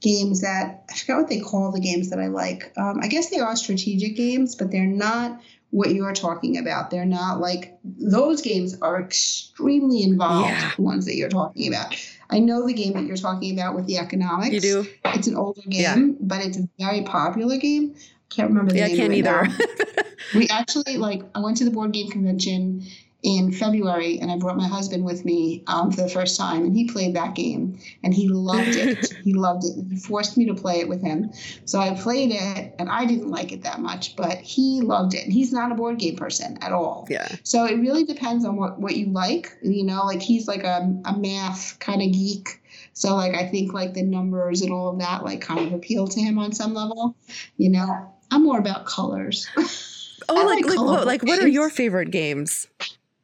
games 0.00 0.42
that 0.42 0.84
I 0.90 0.94
forgot 0.96 1.18
what 1.22 1.28
they 1.28 1.40
call 1.40 1.72
the 1.72 1.80
games 1.80 2.10
that 2.10 2.18
I 2.18 2.26
like. 2.28 2.72
Um, 2.76 3.00
I 3.02 3.08
guess 3.08 3.30
they 3.30 3.38
are 3.38 3.56
strategic 3.56 4.16
games, 4.16 4.54
but 4.54 4.70
they're 4.70 4.84
not 4.86 5.40
what 5.70 5.90
you're 5.94 6.12
talking 6.12 6.58
about. 6.58 6.90
They're 6.90 7.04
not 7.04 7.40
like 7.40 7.78
those 7.84 8.40
games 8.42 8.80
are 8.80 9.00
extremely 9.02 10.02
involved. 10.02 10.48
Yeah. 10.50 10.72
The 10.76 10.82
ones 10.82 11.06
that 11.06 11.16
you're 11.16 11.28
talking 11.28 11.68
about. 11.72 11.94
I 12.30 12.38
know 12.40 12.66
the 12.66 12.72
game 12.74 12.92
that 12.94 13.04
you're 13.04 13.16
talking 13.16 13.52
about 13.58 13.74
with 13.74 13.86
the 13.86 13.98
economics. 13.98 14.52
you 14.54 14.60
do 14.60 14.86
It's 15.06 15.26
an 15.26 15.36
older 15.36 15.60
game, 15.62 15.80
Yeah. 15.82 15.96
but 16.20 16.44
it's 16.44 16.58
a 16.58 16.68
very 16.78 17.02
popular 17.02 17.56
game. 17.56 17.94
I 17.96 18.34
can't 18.34 18.48
remember 18.48 18.72
the 18.72 18.80
name. 18.80 18.88
yeah 18.88 18.94
i 18.94 18.96
can't 18.98 19.12
it 19.12 19.18
either 19.18 19.48
we 20.34 20.48
actually 20.48 20.96
like 20.96 21.22
i 21.36 21.38
went 21.38 21.56
to 21.58 21.64
the 21.64 21.70
board 21.70 21.92
game 21.92 22.10
convention 22.10 22.84
in 23.26 23.50
february 23.50 24.20
and 24.20 24.30
i 24.30 24.36
brought 24.36 24.56
my 24.56 24.68
husband 24.68 25.04
with 25.04 25.24
me 25.24 25.64
um, 25.66 25.90
for 25.90 26.02
the 26.02 26.08
first 26.08 26.38
time 26.38 26.64
and 26.64 26.76
he 26.76 26.86
played 26.88 27.14
that 27.16 27.34
game 27.34 27.78
and 28.02 28.14
he 28.14 28.28
loved 28.28 28.76
it. 28.76 29.12
He 29.26 29.34
loved 29.34 29.64
it. 29.64 29.84
He 29.90 29.96
forced 29.96 30.36
me 30.36 30.46
to 30.46 30.54
play 30.54 30.78
it 30.78 30.88
with 30.88 31.02
him. 31.02 31.32
So 31.64 31.80
i 31.80 31.94
played 31.94 32.30
it 32.30 32.74
and 32.78 32.88
i 32.88 33.04
didn't 33.04 33.28
like 33.28 33.50
it 33.50 33.62
that 33.62 33.80
much 33.80 34.14
but 34.14 34.38
he 34.38 34.80
loved 34.80 35.14
it. 35.14 35.24
And 35.24 35.32
he's 35.32 35.52
not 35.52 35.72
a 35.72 35.74
board 35.74 35.98
game 35.98 36.14
person 36.14 36.58
at 36.60 36.72
all. 36.72 37.08
Yeah. 37.10 37.28
So 37.42 37.64
it 37.64 37.74
really 37.80 38.04
depends 38.04 38.44
on 38.44 38.56
what, 38.56 38.78
what 38.78 38.94
you 38.94 39.06
like 39.06 39.58
you 39.62 39.82
know 39.82 40.04
like 40.04 40.22
he's 40.22 40.46
like 40.46 40.62
a, 40.62 40.94
a 41.04 41.16
math 41.16 41.78
kind 41.80 42.02
of 42.02 42.12
geek. 42.12 42.62
So 42.92 43.16
like 43.16 43.34
i 43.34 43.46
think 43.48 43.72
like 43.72 43.94
the 43.94 44.02
numbers 44.02 44.62
and 44.62 44.72
all 44.72 44.90
of 44.90 45.00
that 45.00 45.24
like 45.24 45.40
kind 45.40 45.66
of 45.66 45.72
appeal 45.72 46.06
to 46.06 46.20
him 46.20 46.38
on 46.38 46.52
some 46.52 46.74
level 46.74 47.16
you 47.56 47.70
know? 47.70 48.12
I'm 48.30 48.42
more 48.42 48.58
about 48.58 48.86
colors. 48.86 49.48
Oh 50.28 50.40
I 50.40 50.42
like 50.42 50.64
like 50.64 50.76
like, 50.76 50.86
what, 50.86 51.06
like 51.06 51.22
what 51.22 51.40
are 51.40 51.46
your 51.46 51.70
favorite 51.70 52.10
games 52.10 52.66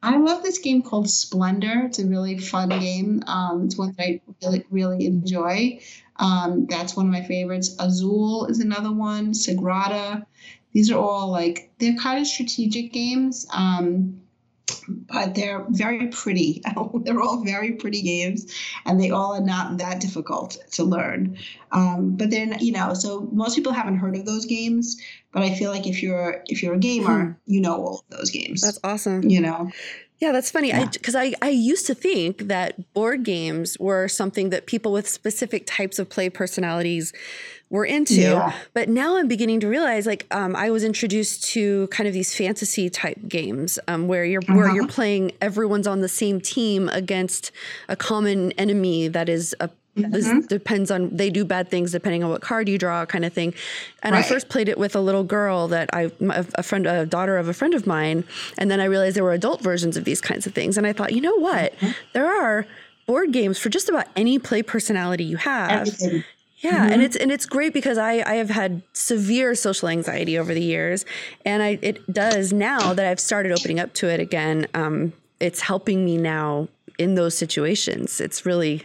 I 0.03 0.17
love 0.17 0.43
this 0.43 0.59
game 0.59 0.81
called 0.81 1.09
Splendor. 1.09 1.85
It's 1.85 1.99
a 1.99 2.05
really 2.05 2.37
fun 2.37 2.69
game. 2.69 3.23
Um, 3.25 3.65
it's 3.65 3.77
one 3.77 3.93
that 3.97 4.03
I 4.03 4.21
really, 4.43 4.65
really 4.69 5.05
enjoy. 5.05 5.79
Um, 6.17 6.67
that's 6.69 6.97
one 6.97 7.05
of 7.05 7.11
my 7.11 7.23
favorites. 7.23 7.75
Azul 7.79 8.47
is 8.47 8.59
another 8.59 8.91
one. 8.91 9.31
Sagrada. 9.31 10.25
These 10.73 10.91
are 10.91 10.99
all 10.99 11.31
like 11.31 11.71
they're 11.79 11.95
kind 11.95 12.19
of 12.19 12.27
strategic 12.27 12.91
games, 12.91 13.47
um, 13.53 14.22
but 14.87 15.35
they're 15.35 15.65
very 15.69 16.07
pretty. 16.07 16.61
they're 17.03 17.21
all 17.21 17.43
very 17.43 17.73
pretty 17.73 18.01
games, 18.01 18.53
and 18.85 18.99
they 18.99 19.09
all 19.09 19.33
are 19.33 19.41
not 19.41 19.77
that 19.77 19.99
difficult 19.99 20.57
to 20.71 20.83
learn. 20.83 21.37
Um, 21.71 22.15
but 22.15 22.29
they're 22.29 22.57
you 22.59 22.71
know 22.71 22.93
so 22.93 23.27
most 23.31 23.55
people 23.55 23.71
haven't 23.71 23.97
heard 23.97 24.15
of 24.15 24.25
those 24.25 24.45
games, 24.45 25.01
but 25.31 25.43
I 25.43 25.53
feel 25.55 25.71
like 25.71 25.87
if 25.87 26.01
you're 26.01 26.43
if 26.45 26.63
you're 26.63 26.75
a 26.75 26.79
gamer, 26.79 27.37
you 27.45 27.61
know 27.61 27.75
all 27.75 28.03
of 28.09 28.17
those 28.17 28.29
games. 28.31 28.61
that's 28.61 28.79
awesome 28.83 29.29
you 29.29 29.41
know. 29.41 29.71
Yeah, 30.19 30.31
that's 30.31 30.51
funny. 30.51 30.69
Yeah. 30.69 30.85
Because 30.85 31.15
I, 31.15 31.33
I, 31.41 31.49
used 31.49 31.85
to 31.87 31.93
think 31.93 32.47
that 32.47 32.93
board 32.93 33.25
games 33.25 33.77
were 33.77 34.07
something 34.07 34.51
that 34.51 34.67
people 34.67 34.93
with 34.93 35.09
specific 35.09 35.65
types 35.65 35.99
of 35.99 36.07
play 36.07 36.29
personalities 36.29 37.11
were 37.69 37.85
into. 37.85 38.13
Yeah. 38.21 38.53
But 38.73 38.87
now 38.89 39.17
I'm 39.17 39.27
beginning 39.27 39.59
to 39.61 39.67
realize, 39.67 40.05
like, 40.05 40.27
um, 40.31 40.55
I 40.55 40.69
was 40.69 40.83
introduced 40.83 41.43
to 41.53 41.87
kind 41.87 42.07
of 42.07 42.13
these 42.13 42.35
fantasy 42.35 42.89
type 42.89 43.17
games 43.27 43.79
um, 43.87 44.07
where 44.07 44.25
you're 44.25 44.41
where 44.47 44.65
Uh-huh. 44.65 44.75
you're 44.75 44.87
playing. 44.87 45.31
Everyone's 45.41 45.87
on 45.87 46.01
the 46.01 46.09
same 46.09 46.39
team 46.39 46.89
against 46.89 47.51
a 47.89 47.95
common 47.95 48.51
enemy 48.53 49.07
that 49.07 49.29
is 49.29 49.55
a. 49.59 49.69
This 49.95 50.27
Mhm. 50.27 50.47
depends 50.47 50.89
on 50.89 51.15
they 51.15 51.29
do 51.29 51.45
bad 51.45 51.69
things 51.69 51.91
depending 51.91 52.23
on 52.23 52.31
what 52.31 52.41
card 52.41 52.67
you 52.67 52.79
draw, 52.79 53.05
kind 53.05 53.23
of 53.25 53.31
thing. 53.31 53.53
And 54.01 54.15
I 54.15 54.23
first 54.23 54.49
played 54.49 54.67
it 54.67 54.79
with 54.79 54.95
a 54.95 54.99
little 54.99 55.23
girl 55.23 55.67
that 55.67 55.91
I, 55.93 56.09
a 56.55 56.63
friend, 56.63 56.87
a 56.87 57.05
daughter 57.05 57.37
of 57.37 57.47
a 57.47 57.53
friend 57.53 57.75
of 57.75 57.85
mine, 57.85 58.23
and 58.57 58.71
then 58.71 58.79
I 58.79 58.85
realized 58.85 59.15
there 59.15 59.23
were 59.23 59.33
adult 59.33 59.61
versions 59.61 59.95
of 59.95 60.03
these 60.03 60.19
kinds 60.19 60.47
of 60.47 60.53
things. 60.55 60.79
And 60.79 60.87
I 60.87 60.93
thought, 60.93 61.13
you 61.13 61.21
know 61.21 61.35
what? 61.35 61.75
Mm-hmm. 61.77 61.91
There 62.13 62.25
are 62.25 62.65
board 63.05 63.31
games 63.33 63.59
for 63.59 63.69
just 63.69 63.87
about 63.87 64.07
any 64.15 64.39
play 64.39 64.63
personality 64.63 65.25
you 65.25 65.37
have. 65.37 65.69
Everything. 65.69 66.23
Yeah, 66.63 66.87
and 66.91 67.01
Mhm. 67.01 67.05
it's 67.05 67.15
and 67.17 67.31
it's 67.31 67.45
great 67.45 67.73
because 67.73 67.97
I 67.97 68.23
I 68.25 68.35
have 68.35 68.49
had 68.49 68.81
severe 68.93 69.53
social 69.55 69.89
anxiety 69.89 70.37
over 70.37 70.53
the 70.53 70.61
years, 70.63 71.05
and 71.45 71.61
I 71.61 71.77
it 71.81 72.11
does 72.11 72.53
now 72.53 72.93
that 72.93 73.05
I've 73.05 73.19
started 73.19 73.51
opening 73.51 73.79
up 73.79 73.93
to 73.95 74.07
it 74.09 74.19
again. 74.21 74.67
Um, 74.73 75.13
it's 75.41 75.61
helping 75.61 76.05
me 76.05 76.17
now 76.17 76.69
in 76.97 77.15
those 77.15 77.37
situations. 77.37 78.21
It's 78.21 78.45
really 78.45 78.83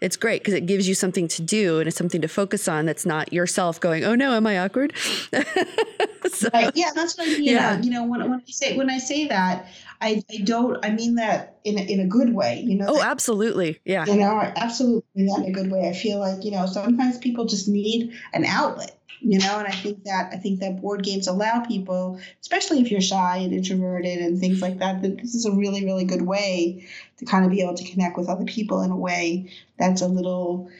it's 0.00 0.16
great 0.16 0.42
because 0.42 0.54
it 0.54 0.66
gives 0.66 0.88
you 0.88 0.94
something 0.94 1.28
to 1.28 1.42
do 1.42 1.78
and 1.78 1.88
it's 1.88 1.96
something 1.96 2.20
to 2.20 2.28
focus 2.28 2.68
on 2.68 2.86
that's 2.86 3.06
not 3.06 3.32
yourself 3.32 3.80
going, 3.80 4.04
oh 4.04 4.14
no, 4.14 4.32
am 4.32 4.46
I 4.46 4.58
awkward? 4.58 4.96
so, 6.30 6.48
right. 6.52 6.72
Yeah, 6.74 6.90
that's 6.94 7.16
what 7.16 7.28
I 7.28 7.32
mean. 7.32 7.44
Yeah. 7.44 7.80
You 7.80 7.90
know, 7.90 8.04
when, 8.04 8.28
when 8.30 8.40
I 8.40 8.50
say 8.50 8.76
when 8.76 8.90
I 8.90 8.98
say 8.98 9.28
that, 9.28 9.66
I, 10.00 10.22
I 10.30 10.38
don't 10.38 10.84
I 10.84 10.90
mean 10.90 11.16
that 11.16 11.58
in 11.64 11.78
a, 11.78 11.82
in 11.82 12.00
a 12.00 12.06
good 12.06 12.34
way, 12.34 12.60
you 12.60 12.76
know. 12.76 12.86
Oh, 12.88 12.98
that, 12.98 13.06
absolutely. 13.06 13.80
Yeah. 13.84 14.04
You 14.06 14.16
know, 14.16 14.40
absolutely 14.56 15.26
that 15.26 15.42
in 15.44 15.46
a 15.46 15.52
good 15.52 15.70
way. 15.70 15.88
I 15.88 15.92
feel 15.92 16.18
like, 16.18 16.44
you 16.44 16.50
know, 16.50 16.66
sometimes 16.66 17.18
people 17.18 17.46
just 17.46 17.68
need 17.68 18.14
an 18.32 18.44
outlet 18.44 18.97
you 19.20 19.38
know 19.38 19.58
and 19.58 19.66
i 19.66 19.70
think 19.72 20.04
that 20.04 20.30
i 20.32 20.36
think 20.36 20.60
that 20.60 20.80
board 20.80 21.02
games 21.02 21.26
allow 21.26 21.60
people 21.60 22.20
especially 22.40 22.80
if 22.80 22.90
you're 22.90 23.00
shy 23.00 23.38
and 23.38 23.52
introverted 23.52 24.18
and 24.18 24.38
things 24.38 24.62
like 24.62 24.78
that 24.78 25.02
that 25.02 25.16
this 25.18 25.34
is 25.34 25.44
a 25.44 25.52
really 25.52 25.84
really 25.84 26.04
good 26.04 26.22
way 26.22 26.86
to 27.16 27.24
kind 27.24 27.44
of 27.44 27.50
be 27.50 27.60
able 27.62 27.74
to 27.74 27.84
connect 27.90 28.16
with 28.16 28.28
other 28.28 28.44
people 28.44 28.82
in 28.82 28.90
a 28.90 28.96
way 28.96 29.50
that's 29.78 30.02
a 30.02 30.08
little 30.08 30.70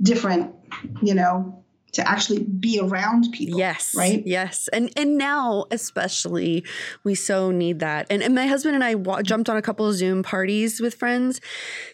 different 0.00 0.54
you 1.02 1.14
know 1.14 1.57
to 1.92 2.08
actually 2.08 2.40
be 2.44 2.78
around 2.80 3.32
people. 3.32 3.58
Yes. 3.58 3.94
Right. 3.96 4.22
Yes. 4.26 4.68
And 4.68 4.90
and 4.96 5.16
now 5.16 5.66
especially 5.70 6.64
we 7.04 7.14
so 7.14 7.50
need 7.50 7.80
that. 7.80 8.06
And, 8.10 8.22
and 8.22 8.34
my 8.34 8.46
husband 8.46 8.74
and 8.74 8.84
I 8.84 8.94
wa- 8.94 9.22
jumped 9.22 9.48
on 9.48 9.56
a 9.56 9.62
couple 9.62 9.86
of 9.86 9.94
Zoom 9.94 10.22
parties 10.22 10.80
with 10.80 10.94
friends, 10.94 11.40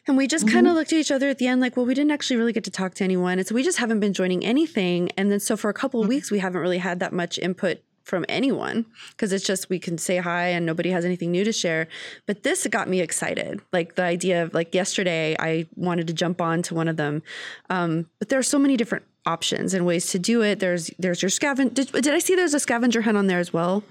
and 0.06 0.16
we 0.16 0.26
just 0.26 0.46
mm-hmm. 0.46 0.54
kind 0.54 0.68
of 0.68 0.74
looked 0.74 0.92
at 0.92 0.98
each 0.98 1.12
other 1.12 1.28
at 1.28 1.38
the 1.38 1.46
end 1.46 1.60
like, 1.60 1.76
well, 1.76 1.86
we 1.86 1.94
didn't 1.94 2.10
actually 2.10 2.36
really 2.36 2.52
get 2.52 2.64
to 2.64 2.70
talk 2.70 2.94
to 2.94 3.04
anyone, 3.04 3.38
and 3.38 3.46
so 3.46 3.54
we 3.54 3.62
just 3.62 3.78
haven't 3.78 4.00
been 4.00 4.12
joining 4.12 4.44
anything. 4.44 5.10
And 5.16 5.30
then 5.30 5.40
so 5.40 5.56
for 5.56 5.70
a 5.70 5.74
couple 5.74 6.00
of 6.00 6.04
mm-hmm. 6.04 6.16
weeks 6.16 6.30
we 6.30 6.38
haven't 6.38 6.60
really 6.60 6.78
had 6.78 7.00
that 7.00 7.12
much 7.12 7.38
input 7.38 7.82
from 8.04 8.24
anyone 8.28 8.84
because 9.10 9.32
it's 9.32 9.46
just 9.46 9.70
we 9.70 9.78
can 9.78 9.96
say 9.96 10.18
hi 10.18 10.48
and 10.48 10.66
nobody 10.66 10.90
has 10.90 11.04
anything 11.04 11.30
new 11.30 11.42
to 11.42 11.52
share. 11.52 11.88
But 12.26 12.42
this 12.42 12.66
got 12.66 12.88
me 12.88 13.00
excited. 13.00 13.60
Like 13.72 13.94
the 13.94 14.02
idea 14.02 14.42
of 14.42 14.54
like 14.54 14.74
yesterday, 14.74 15.34
I 15.38 15.66
wanted 15.74 16.06
to 16.08 16.12
jump 16.12 16.40
on 16.40 16.62
to 16.62 16.74
one 16.74 16.88
of 16.88 16.96
them. 16.96 17.22
Um, 17.70 18.08
but 18.18 18.28
there 18.28 18.38
are 18.38 18.44
so 18.44 18.58
many 18.58 18.76
different 18.76 19.04
options 19.26 19.74
and 19.74 19.86
ways 19.86 20.10
to 20.10 20.18
do 20.18 20.42
it. 20.42 20.60
There's 20.60 20.90
there's 20.98 21.22
your 21.22 21.30
scavenger. 21.30 21.74
Did, 21.74 21.92
did 21.92 22.08
I 22.08 22.18
see 22.18 22.34
there's 22.34 22.54
a 22.54 22.60
scavenger 22.60 23.02
hunt 23.02 23.16
on 23.16 23.26
there 23.26 23.40
as 23.40 23.52
well? 23.52 23.82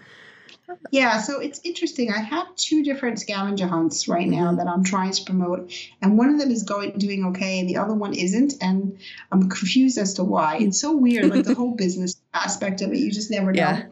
Yeah, 0.92 1.20
so 1.22 1.40
it's 1.40 1.60
interesting. 1.64 2.12
I 2.12 2.20
have 2.20 2.56
two 2.56 2.84
different 2.84 3.20
scavenger 3.20 3.68
hunts 3.68 4.08
right 4.08 4.28
now 4.28 4.56
that 4.56 4.68
I'm 4.68 4.84
trying 4.84 5.12
to 5.12 5.24
promote, 5.24 5.72
and 6.02 6.18
one 6.18 6.30
of 6.30 6.40
them 6.40 6.52
is 6.52 6.64
going 6.64 6.98
doing 6.98 7.26
okay, 7.28 7.60
and 7.60 7.70
the 7.70 7.78
other 7.78 7.94
one 7.94 8.14
isn't, 8.14 8.54
and 8.62 8.98
I'm 9.32 9.50
confused 9.50 9.98
as 9.98 10.16
to 10.16 10.24
why. 10.24 10.58
It's 10.60 10.80
so 10.80 10.96
weird, 10.96 11.30
like 11.30 11.46
the 11.46 11.54
whole 11.56 11.76
business 11.76 12.16
aspect 12.34 12.82
of 12.82 12.92
it. 12.92 12.98
You 12.98 13.12
just 13.12 13.30
never 13.30 13.52
know. 13.52 13.60
Yeah. 13.60 13.84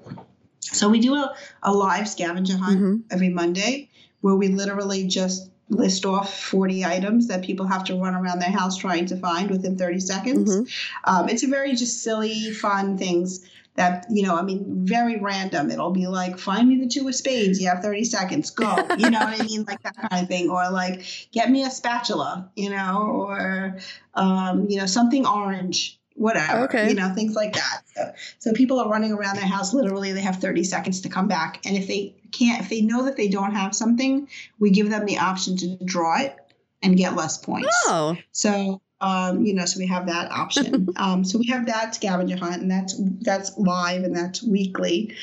So 0.62 0.90
we 0.90 1.00
do 1.00 1.16
a, 1.16 1.36
a 1.64 1.74
live 1.74 2.08
scavenger 2.08 2.58
hunt 2.58 2.80
mm-hmm. 2.80 2.98
every 3.12 3.30
Monday, 3.30 3.90
where 4.22 4.36
we 4.36 4.48
literally 4.48 5.08
just 5.08 5.51
list 5.72 6.06
off 6.06 6.38
40 6.38 6.86
items 6.86 7.28
that 7.28 7.44
people 7.44 7.66
have 7.66 7.84
to 7.86 7.96
run 7.96 8.14
around 8.14 8.40
their 8.40 8.52
house 8.52 8.78
trying 8.78 9.06
to 9.08 9.18
find 9.18 9.50
within 9.50 9.78
30 9.78 10.00
seconds. 10.00 10.56
Mm-hmm. 10.56 11.14
Um, 11.16 11.30
it's 11.30 11.44
a 11.44 11.48
very 11.48 11.76
just 11.76 12.04
silly, 12.04 12.52
fun 12.52 12.98
things 12.98 13.48
that, 13.76 14.06
you 14.10 14.24
know, 14.24 14.36
I 14.36 14.42
mean, 14.42 14.86
very 14.86 15.18
random. 15.18 15.72
It'll 15.72 15.92
be 15.92 16.08
like, 16.08 16.38
find 16.38 16.68
me 16.68 16.78
the 16.78 16.88
two 16.88 17.08
of 17.08 17.16
spades. 17.16 17.62
You 17.62 17.70
have 17.70 17.82
30 17.82 18.04
seconds. 18.04 18.50
Go. 18.50 18.76
You 18.98 19.10
know 19.10 19.20
what 19.20 19.40
I 19.40 19.44
mean? 19.44 19.64
Like 19.64 19.82
that 19.84 19.96
kind 19.96 20.22
of 20.22 20.28
thing. 20.28 20.50
Or 20.50 20.70
like, 20.70 21.06
get 21.32 21.50
me 21.50 21.64
a 21.64 21.72
spatula, 21.72 22.52
you 22.56 22.70
know, 22.70 22.98
or, 22.98 23.80
um, 24.14 24.70
you 24.70 24.78
know, 24.78 24.86
something 24.86 25.26
orange 25.26 26.01
whatever, 26.16 26.66
okay. 26.66 26.90
you 26.90 26.96
know, 26.96 27.14
things 27.14 27.36
like 27.36 27.54
that. 27.54 27.82
So, 27.96 28.14
so 28.40 28.54
people 28.54 28.80
are 28.80 28.90
running 28.90 29.12
around 29.12 29.38
their 29.38 29.46
house. 29.46 29.74
Literally, 29.74 30.12
they 30.12 30.22
have 30.22 30.38
30 30.38 30.64
seconds 30.64 31.02
to 31.02 31.10
come 31.10 31.28
back. 31.28 31.62
And 31.66 31.76
if 31.76 31.88
they 31.88 32.16
can't, 32.32 32.62
if 32.62 32.70
they 32.70 32.82
know 32.82 33.06
that 33.06 33.18
they 33.18 33.28
don't 33.28 33.54
have 33.54 33.76
something, 33.76 34.28
we 34.60 34.70
give 34.72 34.90
them 34.90 35.06
the 35.06 35.18
option 35.18 35.58
to 35.58 35.78
draw 35.84 36.20
it 36.20 36.36
and 36.82 36.98
get 36.98 37.16
less 37.16 37.38
points. 37.38 37.70
Oh. 37.86 38.18
So, 38.32 38.82
um, 39.00 39.46
you 39.46 39.54
know, 39.54 39.66
so 39.66 39.80
we 39.80 39.88
have 39.88 40.08
that 40.08 40.32
option. 40.32 40.90
um, 40.96 41.24
so 41.24 41.40
we 41.40 41.48
have 41.48 41.66
that 41.68 41.96
scavenger 41.96 42.38
hunt, 42.38 42.62
and 42.62 42.72
that's 42.72 42.96
that's 43.22 43.58
live 43.58 44.04
and 44.04 44.16
that's 44.16 44.44
weekly. 44.44 45.16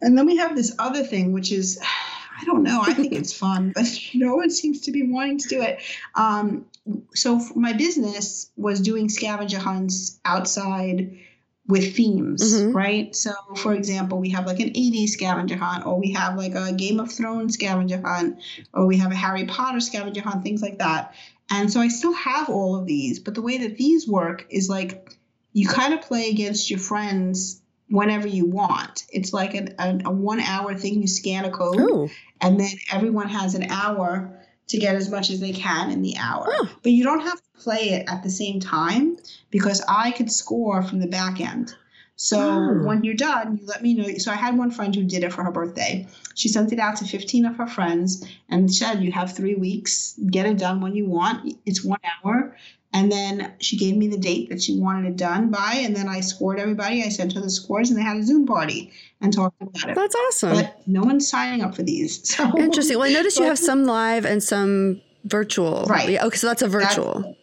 And 0.00 0.16
then 0.16 0.26
we 0.26 0.36
have 0.36 0.56
this 0.56 0.74
other 0.78 1.02
thing, 1.02 1.32
which 1.32 1.52
is 1.52 1.80
I 2.40 2.44
don't 2.44 2.62
know. 2.62 2.80
I 2.82 2.94
think 2.94 3.12
it's 3.12 3.34
fun, 3.34 3.72
but 3.74 3.86
no 4.14 4.36
one 4.36 4.50
seems 4.50 4.82
to 4.82 4.92
be 4.92 5.02
wanting 5.02 5.38
to 5.38 5.48
do 5.48 5.60
it. 5.60 5.80
Um, 6.14 6.64
so 7.14 7.40
my 7.54 7.72
business 7.72 8.50
was 8.56 8.80
doing 8.80 9.08
scavenger 9.08 9.58
hunts 9.58 10.18
outside 10.24 11.18
with 11.66 11.94
themes, 11.94 12.42
mm-hmm. 12.42 12.76
right? 12.76 13.14
So, 13.14 13.32
for 13.56 13.72
example, 13.74 14.18
we 14.18 14.30
have 14.30 14.46
like 14.46 14.60
an 14.60 14.70
80s 14.70 15.10
scavenger 15.10 15.56
hunt, 15.56 15.86
or 15.86 15.98
we 15.98 16.12
have 16.12 16.36
like 16.36 16.54
a 16.54 16.72
Game 16.72 16.98
of 17.00 17.12
Thrones 17.12 17.54
scavenger 17.54 18.00
hunt, 18.04 18.40
or 18.74 18.86
we 18.86 18.98
have 18.98 19.12
a 19.12 19.16
Harry 19.16 19.44
Potter 19.44 19.80
scavenger 19.80 20.20
hunt, 20.20 20.42
things 20.42 20.62
like 20.62 20.78
that. 20.78 21.14
And 21.48 21.72
so 21.72 21.80
I 21.80 21.88
still 21.88 22.12
have 22.12 22.48
all 22.48 22.76
of 22.76 22.86
these, 22.86 23.18
but 23.18 23.34
the 23.34 23.42
way 23.42 23.58
that 23.58 23.76
these 23.76 24.06
work 24.06 24.46
is 24.50 24.68
like 24.68 25.16
you 25.52 25.66
kind 25.66 25.94
of 25.94 26.02
play 26.02 26.30
against 26.30 26.70
your 26.70 26.78
friends 26.78 27.60
whenever 27.88 28.28
you 28.28 28.46
want. 28.46 29.04
It's 29.10 29.32
like 29.32 29.54
an, 29.54 29.74
a, 29.78 30.00
a 30.06 30.12
one 30.12 30.40
hour 30.40 30.74
thing. 30.74 31.00
You 31.00 31.08
scan 31.08 31.44
a 31.44 31.50
code, 31.50 31.80
Ooh. 31.80 32.10
and 32.40 32.58
then 32.58 32.70
everyone 32.92 33.28
has 33.28 33.54
an 33.54 33.64
hour 33.64 34.39
to 34.70 34.78
get 34.78 34.94
as 34.94 35.10
much 35.10 35.30
as 35.30 35.40
they 35.40 35.52
can 35.52 35.90
in 35.90 36.02
the 36.02 36.16
hour. 36.16 36.48
But 36.82 36.92
you 36.92 37.04
don't 37.04 37.20
have 37.20 37.40
to 37.40 37.62
play 37.62 37.90
it 37.90 38.08
at 38.08 38.22
the 38.22 38.30
same 38.30 38.60
time 38.60 39.18
because 39.50 39.82
I 39.88 40.12
could 40.12 40.30
score 40.30 40.82
from 40.82 41.00
the 41.00 41.08
back 41.08 41.40
end. 41.40 41.74
So 42.22 42.38
oh. 42.38 42.82
when 42.84 43.02
you're 43.02 43.14
done, 43.14 43.56
you 43.56 43.66
let 43.66 43.80
me 43.80 43.94
know. 43.94 44.06
So 44.18 44.30
I 44.30 44.34
had 44.34 44.58
one 44.58 44.70
friend 44.70 44.94
who 44.94 45.04
did 45.04 45.24
it 45.24 45.32
for 45.32 45.42
her 45.42 45.50
birthday. 45.50 46.06
She 46.34 46.48
sent 46.48 46.70
it 46.70 46.78
out 46.78 46.96
to 46.96 47.06
15 47.06 47.46
of 47.46 47.56
her 47.56 47.66
friends 47.66 48.22
and 48.50 48.72
said, 48.72 49.02
You 49.02 49.10
have 49.10 49.34
three 49.34 49.54
weeks, 49.54 50.20
get 50.30 50.44
it 50.44 50.58
done 50.58 50.82
when 50.82 50.94
you 50.94 51.06
want. 51.06 51.56
It's 51.64 51.82
one 51.82 52.00
hour. 52.22 52.54
And 52.92 53.10
then 53.10 53.54
she 53.60 53.78
gave 53.78 53.96
me 53.96 54.06
the 54.06 54.18
date 54.18 54.50
that 54.50 54.60
she 54.60 54.78
wanted 54.78 55.08
it 55.08 55.16
done 55.16 55.50
by. 55.50 55.80
And 55.82 55.96
then 55.96 56.10
I 56.10 56.20
scored 56.20 56.60
everybody. 56.60 57.02
I 57.02 57.08
sent 57.08 57.32
her 57.32 57.40
the 57.40 57.48
scores 57.48 57.88
and 57.88 57.98
they 57.98 58.02
had 58.02 58.18
a 58.18 58.22
Zoom 58.22 58.46
party 58.46 58.92
and 59.22 59.32
talked 59.32 59.56
about 59.62 59.88
it. 59.88 59.94
That's 59.94 60.14
awesome. 60.14 60.56
But 60.56 60.86
no 60.86 61.00
one's 61.00 61.26
signing 61.26 61.62
up 61.62 61.74
for 61.74 61.82
these. 61.82 62.20
So 62.36 62.58
Interesting. 62.58 62.98
Well, 62.98 63.08
I 63.08 63.14
noticed 63.14 63.38
you 63.38 63.44
have 63.54 63.58
some 63.58 63.86
live 63.86 64.26
and 64.26 64.42
some 64.42 65.00
virtual. 65.24 65.86
Right. 65.86 66.18
Oh, 66.20 66.26
okay, 66.26 66.36
so 66.36 66.48
that's 66.48 66.60
a 66.60 66.68
virtual. 66.68 67.34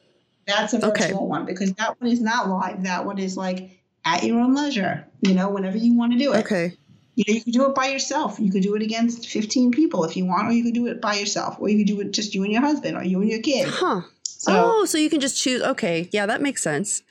That's, 0.46 0.74
that's 0.74 0.74
a 0.74 0.88
virtual 0.88 1.18
okay. 1.18 1.26
one 1.26 1.48
because 1.48 1.74
that 1.74 2.00
one 2.00 2.12
is 2.12 2.22
not 2.22 2.48
live. 2.48 2.84
That 2.84 3.08
one 3.08 3.18
is 3.18 3.36
like 3.36 3.72
at 4.08 4.24
your 4.24 4.40
own 4.40 4.56
leisure, 4.56 5.06
you 5.22 5.34
know, 5.34 5.50
whenever 5.50 5.78
you 5.78 5.94
want 5.94 6.14
to 6.14 6.18
do 6.18 6.34
it. 6.34 6.46
Okay. 6.46 6.74
You 7.16 7.26
know, 7.28 7.34
you 7.34 7.44
can 7.44 7.52
do 7.52 7.66
it 7.70 7.76
by 7.76 7.88
yourself. 7.88 8.40
You 8.40 8.52
could 8.52 8.64
do 8.64 8.76
it 8.76 8.82
against 8.82 9.28
15 9.28 9.72
people 9.72 10.04
if 10.04 10.16
you 10.16 10.26
want, 10.26 10.48
or 10.48 10.52
you 10.52 10.64
could 10.64 10.74
do 10.74 10.88
it 10.88 11.02
by 11.02 11.16
yourself, 11.16 11.58
or 11.60 11.68
you 11.68 11.78
could 11.80 11.88
do 11.88 12.00
it 12.00 12.12
just 12.12 12.34
you 12.34 12.44
and 12.44 12.54
your 12.54 12.62
husband, 12.62 12.96
or 12.96 13.04
you 13.04 13.20
and 13.20 13.30
your 13.30 13.42
kid. 13.42 13.68
Huh. 13.68 14.02
So, 14.24 14.52
oh, 14.54 14.86
so 14.86 14.98
you 14.98 15.10
can 15.10 15.20
just 15.20 15.42
choose. 15.42 15.62
Okay, 15.62 16.10
yeah, 16.12 16.26
that 16.26 16.42
makes 16.42 16.62
sense. 16.62 17.02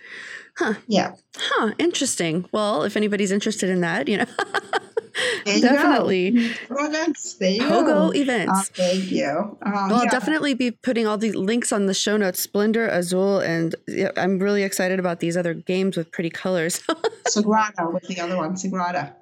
Huh. 0.56 0.74
Yeah. 0.87 1.16
Huh. 1.37 1.74
Interesting. 1.78 2.48
Well, 2.52 2.85
if 2.85 2.96
anybody's 2.96 3.32
interested 3.32 3.68
in 3.68 3.80
that, 3.82 4.09
you 4.09 4.18
know. 4.18 4.26
definitely. 5.44 6.33
Pogo 6.33 6.88
events. 6.88 7.35
There 7.35 7.50
you 7.50 7.62
Pogo 7.62 7.87
go. 7.87 8.12
events. 8.14 8.52
Uh, 8.52 8.62
thank 8.74 9.11
you. 9.11 9.59
Um, 9.62 9.72
well, 9.72 9.90
yeah. 9.90 9.96
I'll 9.96 10.09
definitely 10.09 10.55
be 10.55 10.70
putting 10.70 11.07
all 11.07 11.18
the 11.18 11.33
links 11.33 11.72
on 11.72 11.87
the 11.87 11.94
show 11.94 12.16
notes. 12.16 12.40
Splendor, 12.40 12.87
Azul, 12.88 13.40
and 13.40 13.74
yeah, 13.88 14.11
I'm 14.16 14.38
really 14.38 14.62
excited 14.62 14.98
about 14.98 15.20
these 15.20 15.37
other 15.37 15.55
games 15.55 15.96
with 15.96 16.11
pretty 16.11 16.31
colors. 16.31 16.81
Sagrada 17.29 17.92
was 17.92 18.02
the 18.09 18.20
other 18.20 18.37
one. 18.37 18.55
Sagrada. 18.55 19.14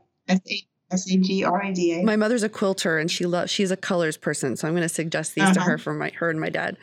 S 0.94 1.10
A 1.10 1.16
G 1.16 1.44
R 1.44 1.62
I 1.62 1.72
D 1.72 2.00
A. 2.00 2.04
My 2.04 2.16
mother's 2.16 2.42
a 2.42 2.48
quilter 2.48 2.98
and 2.98 3.10
she 3.10 3.26
loves 3.26 3.50
she's 3.50 3.70
a 3.70 3.76
colors 3.76 4.16
person, 4.16 4.56
so 4.56 4.68
I'm 4.68 4.74
going 4.74 4.82
to 4.82 4.88
suggest 4.88 5.34
these 5.34 5.44
uh-huh. 5.44 5.54
to 5.54 5.60
her 5.60 5.78
for 5.78 5.94
my 5.94 6.10
her 6.16 6.30
and 6.30 6.40
my 6.40 6.50
dad. 6.50 6.76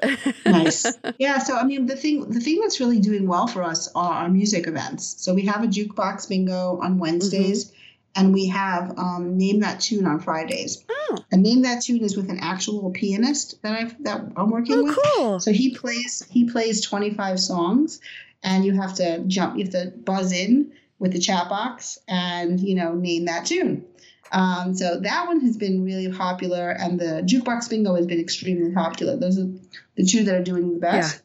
nice. 0.46 0.86
Yeah, 1.18 1.38
so 1.38 1.56
I 1.56 1.64
mean 1.64 1.86
the 1.86 1.96
thing 1.96 2.28
the 2.30 2.40
thing 2.40 2.60
that's 2.60 2.78
really 2.78 3.00
doing 3.00 3.26
well 3.26 3.46
for 3.46 3.62
us 3.62 3.90
are 3.94 4.12
our 4.22 4.28
music 4.28 4.66
events. 4.66 5.16
So 5.22 5.34
we 5.34 5.46
have 5.46 5.64
a 5.64 5.66
jukebox 5.66 6.28
bingo 6.28 6.78
on 6.82 6.98
Wednesdays. 6.98 7.66
Mm-hmm. 7.66 7.77
And 8.18 8.34
we 8.34 8.48
have 8.48 8.98
um, 8.98 9.38
name 9.38 9.60
that 9.60 9.78
tune 9.78 10.04
on 10.04 10.18
Fridays. 10.18 10.84
Oh. 10.88 11.18
And 11.30 11.40
name 11.40 11.62
that 11.62 11.82
tune 11.82 12.02
is 12.02 12.16
with 12.16 12.30
an 12.30 12.40
actual 12.40 12.90
pianist 12.90 13.62
that 13.62 13.72
I've 13.72 14.02
that 14.02 14.32
I'm 14.36 14.50
working 14.50 14.74
oh, 14.74 14.82
with. 14.82 14.98
Cool. 15.14 15.40
So 15.40 15.52
he 15.52 15.72
plays 15.72 16.26
he 16.28 16.50
plays 16.50 16.80
25 16.80 17.38
songs, 17.38 18.00
and 18.42 18.64
you 18.64 18.72
have 18.72 18.94
to 18.94 19.20
jump. 19.20 19.56
You 19.56 19.64
have 19.64 19.72
to 19.72 19.92
buzz 19.96 20.32
in 20.32 20.72
with 20.98 21.12
the 21.12 21.20
chat 21.20 21.48
box 21.48 22.00
and 22.08 22.58
you 22.58 22.74
know 22.74 22.92
name 22.94 23.26
that 23.26 23.46
tune. 23.46 23.84
Um, 24.32 24.74
so 24.74 24.98
that 24.98 25.28
one 25.28 25.40
has 25.42 25.56
been 25.56 25.84
really 25.84 26.12
popular, 26.12 26.70
and 26.70 26.98
the 26.98 27.22
jukebox 27.24 27.70
bingo 27.70 27.94
has 27.94 28.06
been 28.06 28.20
extremely 28.20 28.72
popular. 28.74 29.16
Those 29.16 29.38
are 29.38 29.48
the 29.94 30.04
two 30.04 30.24
that 30.24 30.34
are 30.34 30.42
doing 30.42 30.74
the 30.74 30.80
best. 30.80 31.22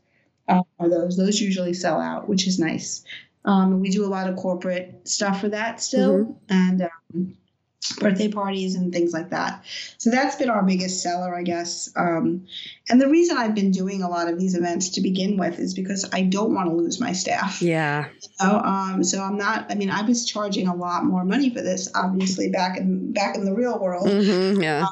Yeah. 0.47 0.59
Uh, 0.59 0.63
are 0.79 0.89
those 0.89 1.17
those 1.17 1.41
usually 1.41 1.73
sell 1.73 1.99
out, 1.99 2.29
which 2.29 2.47
is 2.47 2.59
nice. 2.59 3.03
Um, 3.45 3.79
we 3.79 3.89
do 3.89 4.05
a 4.05 4.07
lot 4.07 4.29
of 4.29 4.35
corporate 4.35 5.07
stuff 5.07 5.41
for 5.41 5.49
that 5.49 5.81
still, 5.81 6.19
mm-hmm. 6.19 6.33
and 6.49 6.81
um, 6.83 7.37
birthday 7.99 8.29
parties 8.29 8.75
and 8.75 8.93
things 8.93 9.13
like 9.13 9.29
that. 9.31 9.63
So 9.97 10.09
that's 10.09 10.35
been 10.35 10.49
our 10.49 10.63
biggest 10.63 11.01
seller, 11.01 11.35
I 11.35 11.43
guess. 11.43 11.91
Um, 11.95 12.45
and 12.89 13.01
the 13.01 13.09
reason 13.09 13.37
I've 13.37 13.55
been 13.55 13.71
doing 13.71 14.01
a 14.01 14.09
lot 14.09 14.29
of 14.29 14.39
these 14.39 14.55
events 14.55 14.89
to 14.91 15.01
begin 15.01 15.37
with 15.37 15.59
is 15.59 15.73
because 15.73 16.09
I 16.13 16.21
don't 16.21 16.53
want 16.53 16.69
to 16.69 16.75
lose 16.75 16.99
my 16.99 17.11
staff. 17.13 17.61
Yeah. 17.61 18.07
You 18.21 18.47
know? 18.47 18.59
um, 18.59 19.03
so 19.03 19.21
I'm 19.21 19.37
not. 19.37 19.69
I 19.69 19.75
mean, 19.75 19.89
I 19.89 20.01
was 20.03 20.25
charging 20.25 20.67
a 20.67 20.75
lot 20.75 21.03
more 21.03 21.25
money 21.25 21.49
for 21.49 21.61
this, 21.61 21.89
obviously 21.93 22.49
back 22.49 22.77
in 22.77 23.11
back 23.13 23.35
in 23.35 23.45
the 23.45 23.53
real 23.53 23.79
world. 23.79 24.07
Mm-hmm, 24.07 24.61
yeah. 24.61 24.85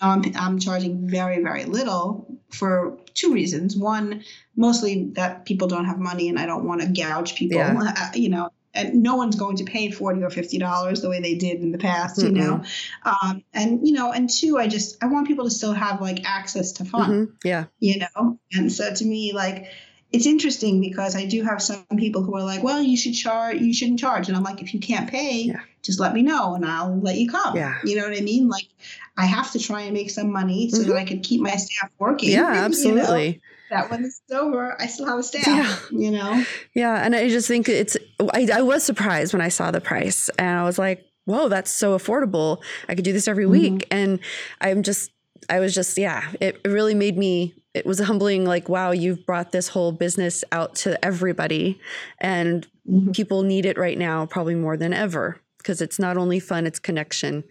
Um, 0.00 0.22
I'm 0.36 0.58
charging 0.58 1.08
very 1.08 1.42
very 1.42 1.64
little 1.64 2.33
for 2.54 2.96
two 3.14 3.32
reasons. 3.32 3.76
One, 3.76 4.24
mostly 4.56 5.10
that 5.12 5.44
people 5.44 5.68
don't 5.68 5.84
have 5.84 5.98
money 5.98 6.28
and 6.28 6.38
I 6.38 6.46
don't 6.46 6.64
want 6.64 6.80
to 6.80 6.88
gouge 6.88 7.34
people, 7.34 7.58
yeah. 7.58 8.12
you 8.14 8.28
know, 8.28 8.50
and 8.74 9.02
no 9.02 9.16
one's 9.16 9.36
going 9.36 9.56
to 9.56 9.64
pay 9.64 9.90
40 9.90 10.22
or 10.22 10.30
50 10.30 10.58
dollars 10.58 11.00
the 11.00 11.08
way 11.08 11.20
they 11.20 11.36
did 11.36 11.60
in 11.60 11.70
the 11.72 11.78
past 11.78 12.18
mm-hmm. 12.18 12.34
you 12.34 12.42
know 12.42 12.64
um, 13.04 13.44
and 13.52 13.86
you 13.86 13.94
know 13.94 14.10
and 14.10 14.28
two 14.28 14.58
i 14.58 14.66
just 14.66 15.02
i 15.02 15.06
want 15.06 15.28
people 15.28 15.44
to 15.44 15.50
still 15.50 15.72
have 15.72 16.00
like 16.00 16.24
access 16.24 16.72
to 16.72 16.84
fun 16.84 17.10
mm-hmm. 17.10 17.32
yeah 17.44 17.66
you 17.78 18.00
know 18.00 18.38
and 18.52 18.72
so 18.72 18.92
to 18.92 19.04
me 19.04 19.32
like 19.32 19.68
it's 20.14 20.26
interesting 20.26 20.80
because 20.80 21.16
I 21.16 21.24
do 21.24 21.42
have 21.42 21.60
some 21.60 21.84
people 21.96 22.22
who 22.22 22.36
are 22.36 22.44
like, 22.44 22.62
well, 22.62 22.80
you 22.80 22.96
should 22.96 23.14
charge, 23.14 23.60
you 23.60 23.74
shouldn't 23.74 23.98
charge. 23.98 24.28
And 24.28 24.36
I'm 24.36 24.44
like, 24.44 24.62
if 24.62 24.72
you 24.72 24.78
can't 24.78 25.10
pay, 25.10 25.46
yeah. 25.46 25.62
just 25.82 25.98
let 25.98 26.14
me 26.14 26.22
know 26.22 26.54
and 26.54 26.64
I'll 26.64 26.96
let 27.00 27.16
you 27.16 27.28
come. 27.28 27.56
Yeah. 27.56 27.74
You 27.82 27.96
know 27.96 28.08
what 28.08 28.16
I 28.16 28.20
mean? 28.20 28.48
Like 28.48 28.68
I 29.16 29.26
have 29.26 29.52
to 29.52 29.58
try 29.58 29.82
and 29.82 29.94
make 29.94 30.10
some 30.10 30.32
money 30.32 30.70
so 30.70 30.78
mm-hmm. 30.78 30.90
that 30.90 30.96
I 30.96 31.04
can 31.04 31.20
keep 31.20 31.40
my 31.40 31.56
staff 31.56 31.90
working. 31.98 32.30
Yeah, 32.30 32.46
absolutely. 32.46 33.40
You 33.70 33.76
know? 33.76 33.80
That 33.80 33.90
when 33.90 34.04
it's 34.04 34.20
over, 34.30 34.80
I 34.80 34.86
still 34.86 35.06
have 35.06 35.18
a 35.18 35.22
staff, 35.22 35.46
yeah. 35.46 35.98
you 35.98 36.10
know? 36.10 36.44
Yeah. 36.74 37.02
And 37.02 37.16
I 37.16 37.28
just 37.30 37.48
think 37.48 37.66
it's, 37.66 37.96
I, 38.20 38.46
I 38.52 38.60
was 38.60 38.84
surprised 38.84 39.32
when 39.32 39.40
I 39.40 39.48
saw 39.48 39.70
the 39.70 39.80
price 39.80 40.28
and 40.38 40.58
I 40.58 40.64
was 40.64 40.78
like, 40.78 41.04
whoa, 41.24 41.48
that's 41.48 41.70
so 41.70 41.96
affordable. 41.96 42.62
I 42.90 42.94
could 42.94 43.04
do 43.04 43.12
this 43.12 43.26
every 43.26 43.44
mm-hmm. 43.44 43.74
week. 43.74 43.88
And 43.90 44.20
I'm 44.60 44.82
just, 44.82 45.10
I 45.48 45.60
was 45.60 45.74
just, 45.74 45.96
yeah, 45.96 46.30
it, 46.40 46.60
it 46.62 46.68
really 46.68 46.94
made 46.94 47.16
me 47.16 47.54
it 47.74 47.84
was 47.84 47.98
humbling 47.98 48.44
like 48.44 48.68
wow 48.68 48.92
you've 48.92 49.26
brought 49.26 49.50
this 49.52 49.68
whole 49.68 49.92
business 49.92 50.44
out 50.52 50.76
to 50.76 51.04
everybody 51.04 51.78
and 52.18 52.66
mm-hmm. 52.88 53.10
people 53.10 53.42
need 53.42 53.66
it 53.66 53.76
right 53.76 53.98
now 53.98 54.24
probably 54.24 54.54
more 54.54 54.76
than 54.76 54.92
ever 54.92 55.40
because 55.58 55.82
it's 55.82 55.98
not 55.98 56.16
only 56.16 56.38
fun 56.38 56.66
it's 56.66 56.78
connection 56.78 57.42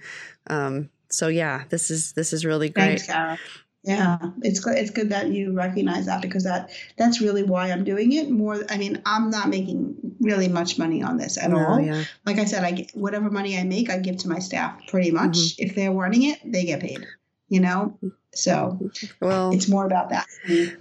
um, 0.48 0.90
so 1.14 1.28
yeah 1.28 1.64
this 1.70 1.92
is 1.92 2.14
this 2.14 2.34
is 2.34 2.46
really 2.46 2.70
great 2.70 3.00
Thanks, 3.00 3.06
Sarah. 3.06 3.40
yeah 3.84 4.18
it's 4.42 4.60
good 4.60 4.78
it's 4.78 4.92
good 4.92 5.10
that 5.10 5.30
you 5.30 5.54
recognize 5.54 6.06
that 6.06 6.22
because 6.22 6.44
that 6.44 6.72
that's 6.98 7.22
really 7.22 7.44
why 7.44 7.72
i'm 7.72 7.84
doing 7.84 8.14
it 8.14 8.30
more 8.30 8.64
i 8.70 8.78
mean 8.78 9.02
i'm 9.06 9.30
not 9.30 9.50
making 9.50 9.96
really 10.20 10.48
much 10.48 10.78
money 10.78 11.04
on 11.04 11.18
this 11.18 11.38
at 11.38 11.50
no, 11.50 11.58
all 11.58 11.80
yeah. 11.80 12.04
like 12.26 12.38
i 12.38 12.46
said 12.46 12.64
i 12.64 12.72
get 12.72 12.92
whatever 12.92 13.30
money 13.30 13.58
i 13.58 13.64
make 13.64 13.90
i 13.90 13.98
give 13.98 14.18
to 14.18 14.30
my 14.30 14.40
staff 14.40 14.80
pretty 14.88 15.12
much 15.12 15.38
mm-hmm. 15.38 15.64
if 15.64 15.76
they're 15.76 15.92
running 15.92 16.24
it 16.24 16.40
they 16.46 16.66
get 16.66 16.80
paid 16.80 17.06
you 17.50 17.60
know 17.60 17.98
so 18.36 18.80
well, 19.22 19.54
it's 19.54 19.70
more 19.70 19.86
about 19.86 20.10
that. 20.10 20.26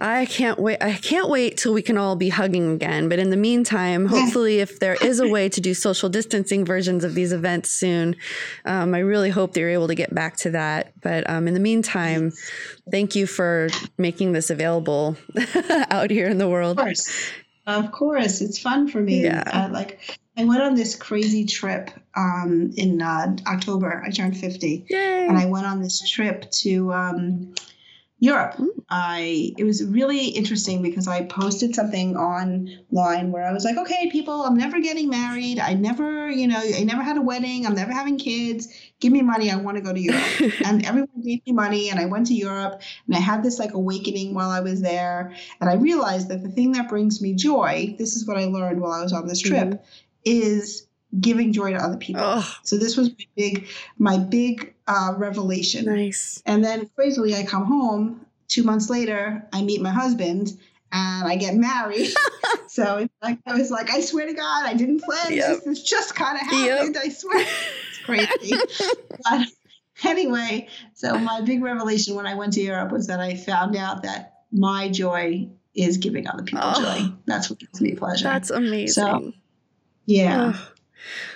I 0.01 0.25
can't 0.25 0.59
wait. 0.59 0.81
I 0.81 0.93
can't 0.93 1.29
wait 1.29 1.57
till 1.57 1.73
we 1.73 1.81
can 1.81 1.97
all 1.97 2.15
be 2.15 2.29
hugging 2.29 2.73
again. 2.73 3.09
But 3.09 3.19
in 3.19 3.29
the 3.29 3.37
meantime, 3.37 4.07
hopefully, 4.07 4.59
if 4.59 4.79
there 4.79 4.95
is 4.95 5.19
a 5.19 5.27
way 5.27 5.49
to 5.49 5.61
do 5.61 5.73
social 5.73 6.09
distancing 6.09 6.65
versions 6.65 7.03
of 7.03 7.13
these 7.13 7.31
events 7.31 7.71
soon, 7.71 8.15
um, 8.65 8.95
I 8.95 8.99
really 8.99 9.29
hope 9.29 9.53
they're 9.53 9.69
able 9.69 9.87
to 9.87 9.95
get 9.95 10.13
back 10.13 10.37
to 10.37 10.51
that. 10.51 10.93
But 11.01 11.29
um, 11.29 11.47
in 11.47 11.53
the 11.53 11.59
meantime, 11.59 12.31
thank 12.89 13.15
you 13.15 13.27
for 13.27 13.69
making 13.97 14.31
this 14.31 14.49
available 14.49 15.15
out 15.91 16.09
here 16.09 16.27
in 16.27 16.39
the 16.39 16.49
world. 16.49 16.79
Of 16.79 16.85
course, 16.85 17.31
of 17.67 17.91
course, 17.91 18.41
it's 18.41 18.57
fun 18.57 18.87
for 18.87 18.99
me. 18.99 19.25
Yeah, 19.25 19.43
uh, 19.45 19.69
like 19.71 20.19
I 20.35 20.45
went 20.45 20.61
on 20.61 20.73
this 20.73 20.95
crazy 20.95 21.45
trip 21.45 21.91
um, 22.15 22.71
in 22.75 23.01
uh, 23.01 23.35
October. 23.45 24.03
I 24.05 24.09
turned 24.09 24.37
50. 24.37 24.87
Yay. 24.89 25.27
And 25.27 25.37
I 25.37 25.45
went 25.45 25.65
on 25.65 25.81
this 25.81 26.09
trip 26.09 26.49
to 26.51 26.91
um, 26.91 27.53
Europe. 28.23 28.55
I 28.89 29.53
it 29.57 29.63
was 29.63 29.83
really 29.83 30.27
interesting 30.29 30.81
because 30.81 31.07
I 31.07 31.25
posted 31.25 31.75
something 31.75 32.15
online 32.15 33.31
where 33.31 33.45
I 33.45 33.51
was 33.51 33.65
like, 33.65 33.77
okay, 33.77 34.09
people, 34.09 34.43
I'm 34.43 34.55
never 34.55 34.79
getting 34.79 35.09
married. 35.09 35.59
I 35.59 35.73
never, 35.73 36.29
you 36.29 36.47
know, 36.47 36.59
I 36.59 36.83
never 36.83 37.03
had 37.03 37.17
a 37.17 37.21
wedding. 37.21 37.67
I'm 37.67 37.75
never 37.75 37.91
having 37.91 38.17
kids. 38.17 38.69
Give 39.01 39.11
me 39.11 39.21
money. 39.21 39.51
I 39.51 39.57
want 39.57 39.77
to 39.77 39.83
go 39.83 39.91
to 39.91 39.99
Europe. 39.99 40.23
and 40.65 40.85
everyone 40.85 41.21
gave 41.21 41.45
me 41.45 41.51
money, 41.51 41.89
and 41.89 41.99
I 41.99 42.05
went 42.05 42.27
to 42.27 42.33
Europe, 42.33 42.81
and 43.07 43.15
I 43.15 43.19
had 43.19 43.43
this 43.43 43.59
like 43.59 43.73
awakening 43.73 44.33
while 44.33 44.49
I 44.49 44.61
was 44.61 44.81
there, 44.81 45.35
and 45.59 45.69
I 45.69 45.73
realized 45.73 46.29
that 46.29 46.43
the 46.43 46.49
thing 46.49 46.71
that 46.71 46.89
brings 46.89 47.21
me 47.21 47.33
joy. 47.33 47.95
This 47.99 48.15
is 48.15 48.25
what 48.25 48.37
I 48.37 48.45
learned 48.45 48.79
while 48.81 48.93
I 48.93 49.03
was 49.03 49.13
on 49.13 49.27
this 49.27 49.41
trip. 49.41 49.67
Mm-hmm 49.67 49.83
is 50.25 50.87
giving 51.19 51.53
joy 51.53 51.71
to 51.71 51.77
other 51.77 51.97
people. 51.97 52.21
Oh. 52.23 52.55
So 52.63 52.77
this 52.77 52.97
was 52.97 53.09
my 53.09 53.25
big, 53.35 53.67
my 53.97 54.17
big 54.17 54.73
uh, 54.87 55.13
revelation. 55.17 55.85
Nice. 55.85 56.41
And 56.45 56.63
then 56.63 56.89
crazily, 56.95 57.35
I 57.35 57.43
come 57.43 57.65
home. 57.65 58.25
Two 58.47 58.63
months 58.63 58.89
later, 58.89 59.47
I 59.51 59.63
meet 59.63 59.81
my 59.81 59.91
husband 59.91 60.57
and 60.91 61.27
I 61.27 61.35
get 61.35 61.55
married. 61.55 62.13
so 62.67 62.97
it's 62.97 63.13
like 63.21 63.39
I 63.47 63.55
was 63.55 63.71
like, 63.71 63.89
I 63.89 64.01
swear 64.01 64.27
to 64.27 64.33
God, 64.33 64.65
I 64.65 64.73
didn't 64.73 65.01
plan 65.01 65.33
yep. 65.33 65.47
this. 65.47 65.63
This 65.63 65.83
just 65.83 66.15
kind 66.15 66.35
of 66.35 66.41
happened. 66.41 66.95
Yep. 66.95 67.03
I 67.03 67.09
swear, 67.09 67.45
it's 67.89 67.97
crazy. 68.03 68.55
but 69.23 69.47
anyway, 70.03 70.67
so 70.93 71.17
my 71.17 71.41
big 71.41 71.63
revelation 71.63 72.15
when 72.15 72.27
I 72.27 72.35
went 72.35 72.53
to 72.53 72.61
Europe 72.61 72.91
was 72.91 73.07
that 73.07 73.19
I 73.19 73.35
found 73.35 73.75
out 73.75 74.03
that 74.03 74.43
my 74.51 74.89
joy 74.89 75.49
is 75.75 75.97
giving 75.97 76.27
other 76.27 76.43
people 76.43 76.61
oh. 76.63 76.81
joy. 76.81 77.13
That's 77.25 77.49
what 77.49 77.59
gives 77.59 77.81
me 77.81 77.95
pleasure. 77.95 78.25
That's 78.25 78.51
amazing. 78.51 78.89
So 78.89 79.33
yeah. 80.05 80.57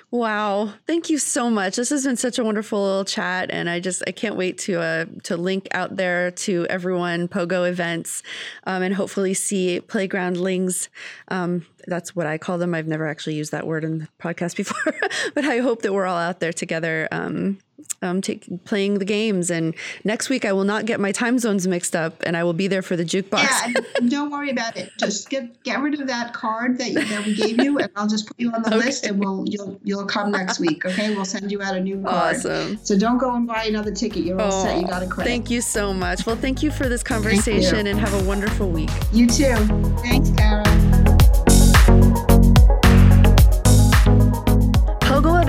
Wow. 0.09 0.73
Thank 0.85 1.09
you 1.09 1.17
so 1.17 1.49
much. 1.49 1.75
This 1.75 1.89
has 1.89 2.05
been 2.05 2.15
such 2.15 2.39
a 2.39 2.43
wonderful 2.43 2.81
little 2.81 3.03
chat 3.03 3.49
and 3.51 3.69
I 3.69 3.81
just 3.81 4.01
I 4.07 4.11
can't 4.11 4.37
wait 4.37 4.57
to 4.59 4.79
uh 4.79 5.05
to 5.23 5.35
link 5.35 5.67
out 5.71 5.97
there 5.97 6.31
to 6.31 6.65
everyone 6.69 7.27
pogo 7.27 7.67
events 7.67 8.23
um, 8.63 8.83
and 8.83 8.95
hopefully 8.95 9.33
see 9.33 9.81
playgroundlings 9.81 10.87
um, 11.27 11.65
that's 11.87 12.15
what 12.15 12.27
I 12.27 12.37
call 12.37 12.57
them. 12.57 12.73
I've 12.73 12.87
never 12.87 13.07
actually 13.07 13.35
used 13.35 13.51
that 13.51 13.65
word 13.65 13.83
in 13.83 13.99
the 13.99 14.07
podcast 14.21 14.55
before, 14.57 14.93
but 15.33 15.45
I 15.45 15.59
hope 15.59 15.81
that 15.81 15.93
we're 15.93 16.05
all 16.05 16.17
out 16.17 16.39
there 16.39 16.53
together 16.53 17.07
um, 17.11 17.59
um, 18.01 18.21
take, 18.21 18.47
playing 18.65 18.99
the 18.99 19.05
games. 19.05 19.49
And 19.49 19.75
next 20.03 20.29
week, 20.29 20.45
I 20.45 20.53
will 20.53 20.63
not 20.63 20.85
get 20.85 20.99
my 20.99 21.11
time 21.11 21.39
zones 21.39 21.67
mixed 21.67 21.95
up, 21.95 22.21
and 22.25 22.37
I 22.37 22.43
will 22.43 22.53
be 22.53 22.67
there 22.67 22.81
for 22.81 22.95
the 22.95 23.03
jukebox. 23.03 23.43
Yeah, 23.43 24.07
don't 24.09 24.31
worry 24.31 24.49
about 24.49 24.77
it. 24.77 24.91
Just 24.99 25.29
get 25.29 25.63
get 25.63 25.79
rid 25.79 25.99
of 25.99 26.07
that 26.07 26.33
card 26.33 26.77
that, 26.79 26.89
you, 26.89 27.03
that 27.03 27.25
we 27.25 27.35
gave 27.35 27.61
you, 27.63 27.79
and 27.79 27.89
I'll 27.95 28.07
just 28.07 28.27
put 28.27 28.39
you 28.39 28.51
on 28.51 28.61
the 28.61 28.69
okay. 28.75 28.85
list, 28.85 29.05
and 29.05 29.19
we'll 29.19 29.45
you'll 29.47 29.79
you'll 29.83 30.05
come 30.05 30.31
next 30.31 30.59
week. 30.59 30.85
Okay, 30.85 31.15
we'll 31.15 31.25
send 31.25 31.51
you 31.51 31.61
out 31.61 31.75
a 31.75 31.79
new 31.79 32.01
card. 32.01 32.37
Awesome. 32.37 32.77
So 32.83 32.97
don't 32.97 33.17
go 33.17 33.35
and 33.35 33.47
buy 33.47 33.65
another 33.65 33.91
ticket. 33.91 34.23
You're 34.23 34.41
all 34.41 34.53
oh, 34.53 34.63
set. 34.63 34.79
You 34.79 34.87
got 34.87 35.03
a 35.03 35.07
credit. 35.07 35.29
Thank 35.29 35.49
you 35.49 35.61
so 35.61 35.93
much. 35.93 36.25
Well, 36.25 36.35
thank 36.35 36.63
you 36.63 36.71
for 36.71 36.89
this 36.89 37.03
conversation, 37.03 37.87
and 37.87 37.99
have 37.99 38.13
a 38.13 38.23
wonderful 38.23 38.69
week. 38.69 38.89
You 39.11 39.27
too. 39.27 39.55
Thanks, 40.01 40.31
Kara. 40.31 40.86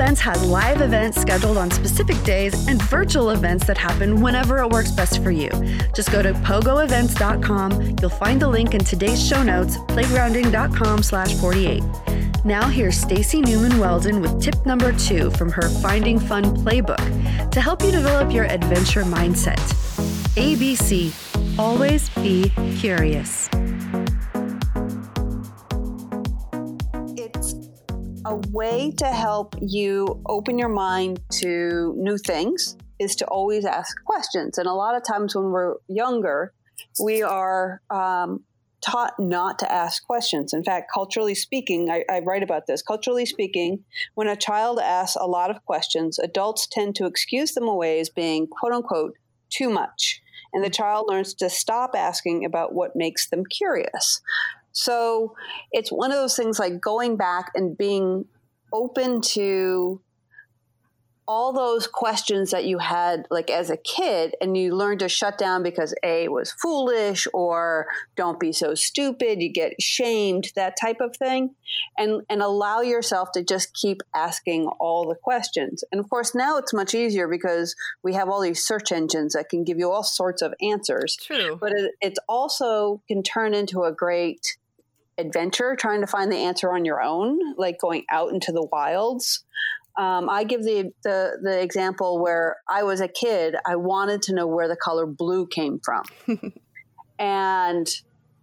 Events 0.09 0.23
has 0.23 0.43
live 0.43 0.81
events 0.81 1.21
scheduled 1.21 1.59
on 1.59 1.71
specific 1.71 2.17
days 2.25 2.67
and 2.67 2.81
virtual 2.85 3.29
events 3.29 3.67
that 3.67 3.77
happen 3.77 4.23
whenever 4.23 4.57
it 4.57 4.71
works 4.71 4.91
best 4.91 5.23
for 5.23 5.31
you. 5.31 5.51
Just 5.95 6.11
go 6.11 6.23
to 6.23 6.33
pogoevents.com. 6.33 7.97
You'll 8.01 8.09
find 8.09 8.41
the 8.41 8.49
link 8.49 8.73
in 8.73 8.83
today's 8.83 9.23
show 9.23 9.43
notes, 9.43 9.77
playgrounding.com 9.77 11.03
slash 11.03 11.35
48. 11.35 11.83
Now 12.43 12.67
here's 12.69 12.97
Stacy 12.97 13.43
Newman 13.43 13.79
Weldon 13.79 14.23
with 14.23 14.43
tip 14.43 14.65
number 14.65 14.93
two 14.93 15.31
from 15.33 15.53
her 15.53 15.69
Finding 15.83 16.19
Fun 16.19 16.57
playbook 16.57 17.51
to 17.51 17.61
help 17.61 17.83
you 17.83 17.91
develop 17.91 18.33
your 18.33 18.47
adventure 18.47 19.03
mindset. 19.03 19.61
ABC, 20.37 21.13
always 21.59 22.09
be 22.09 22.49
curious. 22.79 23.51
A 28.29 28.37
way 28.51 28.91
to 28.91 29.07
help 29.07 29.55
you 29.59 30.21
open 30.27 30.59
your 30.59 30.69
mind 30.69 31.19
to 31.31 31.95
new 31.97 32.19
things 32.19 32.77
is 32.99 33.17
to 33.17 33.25
always 33.27 33.65
ask 33.65 33.97
questions. 34.05 34.59
And 34.59 34.67
a 34.67 34.75
lot 34.75 34.95
of 34.95 35.03
times 35.03 35.35
when 35.35 35.47
we're 35.47 35.77
younger, 35.89 36.53
we 37.03 37.23
are 37.23 37.81
um, 37.89 38.45
taught 38.85 39.15
not 39.19 39.59
to 39.61 39.73
ask 39.73 40.05
questions. 40.05 40.53
In 40.53 40.63
fact, 40.63 40.91
culturally 40.93 41.35
speaking, 41.35 41.89
I, 41.91 42.05
I, 42.11 42.21
write 42.21 42.43
about 42.43 42.67
this. 42.67 42.83
Culturally 42.83 43.25
speaking, 43.25 43.85
when 44.15 44.29
a 44.29 44.37
child 44.37 44.79
asks 44.79 45.17
a 45.19 45.27
lot 45.27 45.51
of 45.51 45.65
questions, 45.65 46.19
adults 46.19 46.67
tend 46.67 46.97
to 46.97 47.07
excuse 47.07 47.53
them 47.53 47.67
away 47.67 47.99
as 47.99 48.11
being 48.11 48.47
quote 48.47 48.73
unquote 48.73 49.15
too 49.49 49.71
much. 49.71 50.21
And 50.53 50.63
the 50.63 50.71
child 50.71 51.07
learns 51.09 51.35
to 51.35 51.49
stop 51.49 51.95
asking 51.97 52.45
about 52.45 52.75
what 52.75 52.97
makes 52.97 53.29
them 53.31 53.45
curious. 53.45 54.21
So 54.73 55.35
it's 55.73 55.91
one 55.91 56.11
of 56.11 56.19
those 56.19 56.37
things 56.37 56.59
like 56.59 56.81
going 56.81 57.17
back 57.17 57.51
and 57.55 57.77
being 57.77 58.27
open 58.73 59.21
to 59.21 60.01
all 61.29 61.53
those 61.53 61.87
questions 61.87 62.53
that 62.53 62.65
you 62.65 62.79
had 62.79 63.27
like 63.31 63.51
as 63.51 63.69
a 63.69 63.77
kid 63.77 64.35
and 64.41 64.57
you 64.57 64.75
learned 64.75 65.01
to 65.01 65.09
shut 65.11 65.37
down 65.37 65.63
because 65.63 65.95
a 66.03 66.27
was 66.29 66.53
foolish 66.53 67.29
or 67.35 67.87
don't 68.17 68.41
be 68.41 68.51
so 68.51 68.75
stupid 68.75 69.43
you 69.43 69.53
get 69.53 69.81
shamed 69.81 70.49
that 70.57 70.75
type 70.81 70.97
of 71.01 71.15
thing 71.15 71.51
and 71.99 72.23
and 72.31 72.41
allow 72.41 72.81
yourself 72.81 73.31
to 73.31 73.45
just 73.45 73.75
keep 73.75 74.01
asking 74.15 74.67
all 74.81 75.07
the 75.07 75.15
questions. 75.15 75.85
And 75.93 76.01
of 76.01 76.09
course 76.09 76.35
now 76.35 76.57
it's 76.57 76.73
much 76.73 76.95
easier 76.95 77.29
because 77.29 77.77
we 78.03 78.15
have 78.15 78.31
all 78.31 78.41
these 78.41 78.65
search 78.65 78.91
engines 78.91 79.35
that 79.35 79.51
can 79.51 79.65
give 79.65 79.79
you 79.79 79.93
all 79.93 80.03
sorts 80.03 80.41
of 80.41 80.55
answers. 80.63 81.19
True. 81.21 81.59
But 81.61 81.73
it, 81.73 81.93
it 82.01 82.19
also 82.27 83.03
can 83.07 83.23
turn 83.23 83.53
into 83.53 83.83
a 83.83 83.93
great 83.93 84.57
adventure 85.19 85.77
trying 85.77 86.01
to 86.01 86.07
find 86.07 86.33
the 86.33 86.37
answer 86.37 86.73
on 86.73 86.85
your 86.85 87.03
own, 87.03 87.39
like 87.57 87.79
going 87.79 88.05
out 88.11 88.33
into 88.33 88.53
the 88.53 88.65
wilds. 88.65 89.45
Um, 89.99 90.31
I 90.31 90.45
give 90.45 90.63
the, 90.63 90.93
the, 91.03 91.39
the 91.43 91.61
example 91.61 92.23
where 92.23 92.57
I 92.69 92.85
was 92.85 93.01
a 93.01 93.09
kid. 93.09 93.57
I 93.67 93.75
wanted 93.75 94.23
to 94.23 94.35
know 94.35 94.47
where 94.47 94.69
the 94.69 94.77
color 94.77 95.07
blue 95.07 95.47
came 95.49 95.81
from, 95.81 96.05
and 97.19 97.89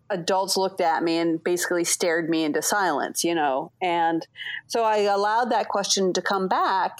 adults 0.09 0.57
looked 0.57 0.81
at 0.81 1.01
me 1.01 1.17
and 1.17 1.43
basically 1.43 1.83
stared 1.83 2.29
me 2.29 2.43
into 2.43 2.61
silence, 2.61 3.23
you 3.23 3.33
know. 3.33 3.71
And 3.81 4.25
so 4.67 4.83
I 4.83 4.97
allowed 4.97 5.51
that 5.51 5.69
question 5.69 6.13
to 6.13 6.21
come 6.21 6.47
back 6.47 6.99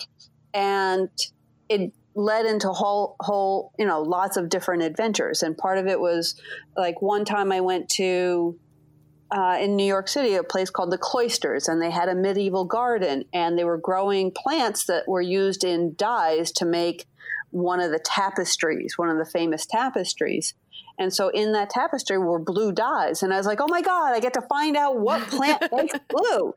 and 0.53 1.09
it 1.69 1.93
led 2.15 2.45
into 2.45 2.69
whole 2.69 3.15
whole, 3.19 3.73
you 3.77 3.85
know, 3.85 4.01
lots 4.01 4.37
of 4.37 4.49
different 4.49 4.83
adventures. 4.83 5.43
And 5.43 5.57
part 5.57 5.77
of 5.77 5.87
it 5.87 5.99
was 5.99 6.39
like 6.77 7.01
one 7.01 7.25
time 7.25 7.51
I 7.51 7.61
went 7.61 7.89
to 7.91 8.57
uh, 9.31 9.57
in 9.59 9.75
New 9.75 9.85
York 9.85 10.07
City, 10.07 10.35
a 10.35 10.43
place 10.43 10.69
called 10.69 10.91
the 10.91 10.97
Cloisters, 10.97 11.67
and 11.67 11.81
they 11.81 11.91
had 11.91 12.09
a 12.09 12.15
medieval 12.15 12.65
garden, 12.65 13.25
and 13.33 13.57
they 13.57 13.63
were 13.63 13.77
growing 13.77 14.31
plants 14.31 14.85
that 14.85 15.07
were 15.07 15.21
used 15.21 15.63
in 15.63 15.95
dyes 15.97 16.51
to 16.53 16.65
make 16.65 17.05
one 17.51 17.79
of 17.79 17.91
the 17.91 17.99
tapestries, 17.99 18.97
one 18.97 19.09
of 19.09 19.17
the 19.17 19.25
famous 19.25 19.65
tapestries. 19.65 20.53
And 20.97 21.13
so 21.13 21.29
in 21.29 21.51
that 21.53 21.69
tapestry 21.69 22.17
were 22.17 22.39
blue 22.39 22.71
dyes. 22.71 23.21
And 23.21 23.33
I 23.33 23.37
was 23.37 23.45
like, 23.45 23.59
oh 23.59 23.67
my 23.67 23.81
God, 23.81 24.13
I 24.13 24.19
get 24.19 24.33
to 24.33 24.41
find 24.41 24.77
out 24.77 24.99
what 24.99 25.21
plant 25.27 25.63
makes 25.71 25.97
blue. 26.09 26.53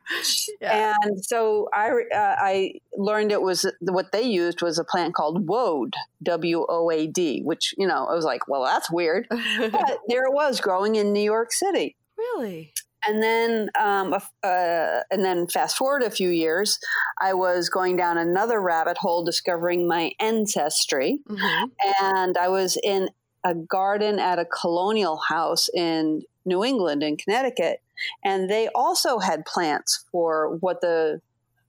Yeah. 0.61 0.95
And 1.03 1.25
so 1.25 1.69
I, 1.73 1.91
uh, 1.91 2.37
I 2.39 2.75
learned 2.97 3.33
it 3.33 3.43
was 3.43 3.67
what 3.81 4.13
they 4.13 4.23
used 4.23 4.63
was 4.63 4.79
a 4.79 4.85
plant 4.85 5.15
called 5.15 5.47
woad, 5.47 5.95
W 6.23 6.67
O 6.69 6.91
A 6.91 7.07
D, 7.07 7.43
which, 7.43 7.75
you 7.79 7.87
know, 7.87 8.07
I 8.07 8.15
was 8.15 8.25
like, 8.25 8.47
well, 8.49 8.65
that's 8.65 8.91
weird. 8.91 9.27
but 9.31 9.99
there 10.09 10.25
it 10.25 10.33
was 10.33 10.61
growing 10.61 10.97
in 10.97 11.13
New 11.13 11.23
York 11.23 11.53
City. 11.53 11.97
Really? 12.19 12.73
And 13.07 13.23
then, 13.23 13.71
um, 13.79 14.13
uh, 14.13 15.01
and 15.11 15.25
then 15.25 15.47
fast 15.47 15.77
forward 15.77 16.03
a 16.03 16.11
few 16.11 16.31
years, 16.31 16.79
I 17.21 17.33
was 17.35 17.69
going 17.69 17.97
down 17.97 18.19
another 18.19 18.61
rabbit 18.61 18.99
hole, 18.99 19.25
discovering 19.25 19.87
my 19.87 20.13
ancestry, 20.19 21.21
mm-hmm. 21.29 22.05
and 22.05 22.37
I 22.37 22.49
was 22.49 22.77
in 22.83 23.09
a 23.45 23.55
garden 23.55 24.19
at 24.19 24.41
a 24.41 24.45
colonial 24.45 25.17
house 25.17 25.69
in 25.73 26.23
New 26.45 26.65
England, 26.65 27.05
in 27.05 27.17
Connecticut, 27.17 27.81
and 28.25 28.51
they 28.51 28.69
also 28.75 29.21
had 29.21 29.47
plants 29.47 30.05
for 30.11 30.57
what 30.57 30.81
the 30.81 31.21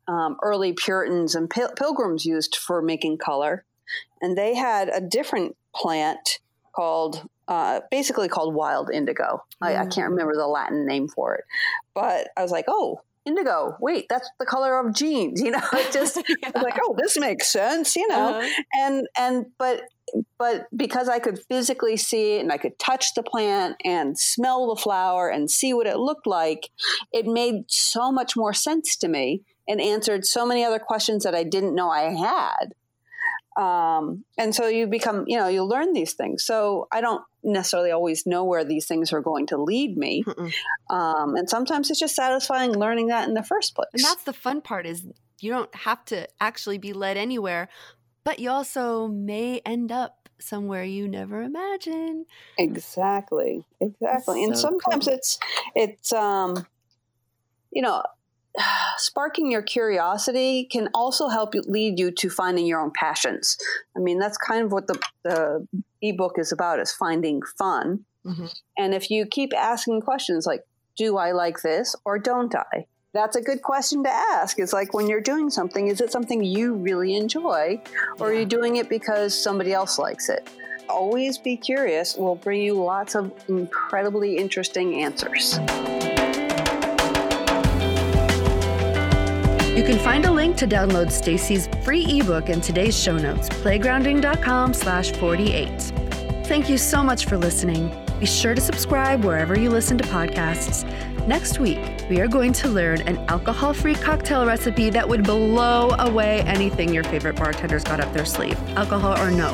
um, 0.08 0.38
early 0.42 0.74
Puritans 0.74 1.36
and 1.36 1.48
pil- 1.48 1.74
Pilgrims 1.78 2.26
used 2.26 2.56
for 2.56 2.82
making 2.82 3.20
color, 3.20 3.66
and 4.20 4.36
they 4.36 4.56
had 4.56 4.90
a 4.90 5.00
different 5.00 5.56
plant 5.76 6.40
called 6.80 7.28
uh, 7.50 7.82
basically 7.92 8.30
called 8.30 8.54
wild 8.54 8.90
indigo. 8.90 9.44
I, 9.60 9.76
I, 9.76 9.86
can't 9.86 10.08
mm. 10.08 10.12
remember 10.12 10.36
the 10.36 10.48
Latin 10.48 10.86
name 10.86 11.10
for 11.10 11.36
it, 11.36 11.44
but 11.94 12.30
I 12.38 12.42
was 12.42 12.52
like, 12.52 12.66
oh, 12.70 13.02
indigo. 13.26 13.76
Wait, 13.82 14.06
that's 14.08 14.30
the 14.40 14.46
color 14.46 14.80
of 14.80 14.96
jeans. 14.96 15.42
You 15.50 15.52
know, 15.52 15.68
it 15.74 15.92
just 15.92 16.18
yeah. 16.42 16.52
like, 16.56 16.80
oh, 16.82 16.96
this 16.98 17.18
makes 17.18 17.52
sense. 17.52 17.98
You 17.98 18.08
know, 18.08 18.40
uh-huh. 18.40 18.64
and 18.78 19.08
and 19.18 19.46
but 19.58 19.82
but 20.38 20.68
because 20.74 21.10
I 21.10 21.20
could 21.20 21.40
physically 21.50 21.98
see 21.98 22.38
it 22.38 22.42
and 22.42 22.52
I 22.52 22.58
could 22.58 22.80
touch 22.80 23.14
the 23.14 23.24
plant 23.24 23.76
and 23.84 24.18
smell 24.18 24.74
the 24.74 24.82
flower 24.82 25.28
and 25.28 25.52
see 25.52 25.74
what 25.74 25.86
it 25.86 25.98
looked 25.98 26.28
like, 26.28 26.70
it 27.12 27.26
made 27.26 27.64
so 27.68 28.10
much 28.10 28.38
more 28.38 28.54
sense 28.54 28.96
to 28.98 29.10
me 29.10 29.42
and 29.68 29.82
answered 29.82 30.26
so 30.26 30.46
many 30.46 30.64
other 30.64 30.80
questions 30.80 31.26
that 31.26 31.36
I 31.36 31.44
didn't 31.44 31.76
know 31.76 31.90
I 31.90 32.12
had. 32.12 32.74
Um, 33.60 34.24
and 34.38 34.56
so 34.56 34.68
you 34.68 34.88
become, 34.88 35.26
you 35.28 35.38
know, 35.38 35.50
you 35.50 35.66
learn 35.66 35.92
these 35.92 36.14
things. 36.14 36.46
So 36.46 36.88
I 36.94 37.02
don't 37.02 37.22
necessarily 37.44 37.92
always 37.92 38.26
know 38.26 38.46
where 38.46 38.64
these 38.64 38.86
things 38.88 39.12
are 39.12 39.22
going 39.22 39.48
to 39.48 39.58
lead 39.58 39.98
me. 39.98 40.24
Um, 40.90 41.36
and 41.36 41.48
sometimes 41.48 41.92
it's 41.92 42.00
just 42.00 42.16
satisfying 42.16 42.72
learning 42.72 43.08
that 43.08 43.28
in 43.28 43.36
the 43.36 43.44
first 43.44 43.76
place. 43.76 43.90
And 43.94 44.04
that's 44.04 44.24
the 44.24 44.34
fun 44.34 44.62
part 44.62 44.88
is 44.88 45.06
you 45.40 45.52
don't 45.52 45.74
have 45.76 46.04
to 46.06 46.28
actually 46.40 46.78
be 46.78 46.94
led 46.94 47.16
anywhere, 47.16 47.70
but 48.24 48.40
you 48.40 48.50
also 48.50 49.08
may 49.08 49.60
end 49.66 49.92
up 49.92 50.30
somewhere 50.40 50.84
you 50.84 51.08
never 51.08 51.42
imagined. 51.42 52.26
Exactly. 52.58 53.66
Exactly. 53.80 54.44
And 54.44 54.58
sometimes 54.58 55.06
cool. 55.06 55.14
it's 55.14 55.40
it's 55.76 56.14
um 56.14 56.66
you 57.72 57.82
know 57.82 58.02
sparking 58.98 59.52
your 59.52 59.62
curiosity 59.62 60.66
can 60.66 60.90
also 60.94 61.28
help 61.28 61.54
lead 61.68 62.00
you 62.00 62.12
to 62.12 62.30
finding 62.30 62.66
your 62.66 62.80
own 62.80 62.92
passions. 62.94 63.58
I 63.96 64.00
mean, 64.00 64.20
that's 64.20 64.38
kind 64.38 64.64
of 64.64 64.72
what 64.72 64.88
the, 64.88 65.00
the 65.24 65.68
ebook 66.02 66.38
is 66.38 66.52
about 66.52 66.80
is 66.80 66.92
finding 66.92 67.42
fun. 67.58 68.06
Mm-hmm. 68.26 68.48
And 68.78 68.94
if 68.94 69.10
you 69.10 69.26
keep 69.26 69.54
asking 69.56 70.02
questions 70.02 70.46
like, 70.46 70.64
do 70.98 71.18
I 71.18 71.32
like 71.32 71.62
this 71.62 71.96
or 72.06 72.20
don't 72.20 72.54
I? 72.56 72.86
That's 73.14 73.36
a 73.36 73.42
good 73.42 73.64
question 73.64 74.04
to 74.04 74.10
ask. 74.10 74.60
It's 74.60 74.74
like 74.74 74.94
when 74.94 75.08
you're 75.08 75.22
doing 75.22 75.50
something, 75.50 75.88
is 75.88 76.00
it 76.00 76.12
something 76.12 76.44
you 76.44 76.76
really 76.76 77.16
enjoy 77.16 77.82
or 78.20 78.32
yeah. 78.32 78.38
are 78.38 78.40
you 78.40 78.46
doing 78.46 78.76
it 78.76 78.88
because 78.88 79.34
somebody 79.42 79.74
else 79.74 79.98
likes 79.98 80.30
it? 80.30 80.48
Always 80.88 81.38
be 81.38 81.56
curious. 81.56 82.16
We'll 82.16 82.36
bring 82.36 82.62
you 82.62 82.74
lots 82.74 83.16
of 83.16 83.32
incredibly 83.48 84.38
interesting 84.38 85.02
answers. 85.02 85.60
You 89.80 89.86
can 89.86 90.00
find 90.00 90.26
a 90.26 90.32
link 90.32 90.58
to 90.58 90.68
download 90.68 91.10
Stacy's 91.10 91.70
free 91.86 92.20
ebook 92.20 92.50
in 92.50 92.60
today's 92.60 93.02
show 93.02 93.18
notes, 93.18 93.48
playgrounding.com 93.48 94.74
slash 94.74 95.14
48. 95.14 95.70
Thank 96.48 96.70
you 96.70 96.78
so 96.78 97.02
much 97.02 97.28
for 97.28 97.38
listening. 97.38 97.90
Be 98.20 98.26
sure 98.26 98.54
to 98.54 98.60
subscribe 98.60 99.24
wherever 99.24 99.58
you 99.58 99.70
listen 99.70 99.98
to 99.98 100.04
podcasts. 100.10 100.84
Next 101.28 101.60
week, 101.60 101.80
we 102.10 102.20
are 102.20 102.28
going 102.28 102.52
to 102.54 102.68
learn 102.68 103.00
an 103.08 103.20
alcohol 103.30 103.74
free 103.74 103.96
cocktail 103.96 104.46
recipe 104.46 104.90
that 104.90 105.08
would 105.08 105.24
blow 105.24 105.92
away 105.92 106.42
anything 106.42 106.94
your 106.94 107.06
favorite 107.06 107.38
bartender's 107.38 107.86
got 107.86 108.02
up 108.02 108.12
their 108.12 108.26
sleeve, 108.26 108.60
alcohol 108.76 109.18
or 109.18 109.32
no. 109.32 109.54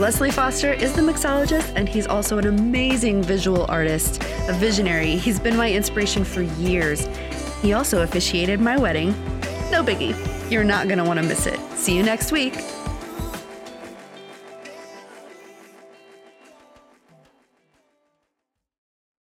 Leslie 0.00 0.32
Foster 0.32 0.72
is 0.72 0.92
the 0.92 1.02
mixologist, 1.02 1.72
and 1.76 1.88
he's 1.88 2.08
also 2.08 2.36
an 2.36 2.48
amazing 2.48 3.22
visual 3.22 3.66
artist, 3.68 4.24
a 4.48 4.54
visionary. 4.54 5.14
He's 5.14 5.38
been 5.38 5.56
my 5.56 5.70
inspiration 5.70 6.24
for 6.24 6.42
years. 6.42 7.06
He 7.62 7.74
also 7.74 8.02
officiated 8.02 8.60
my 8.60 8.76
wedding, 8.76 9.14
no 9.72 9.82
biggie. 9.82 10.14
You're 10.50 10.64
not 10.64 10.86
going 10.86 10.98
to 10.98 11.04
want 11.04 11.18
to 11.18 11.26
miss 11.26 11.46
it. 11.46 11.58
See 11.74 11.96
you 11.96 12.02
next 12.02 12.30
week. 12.30 12.54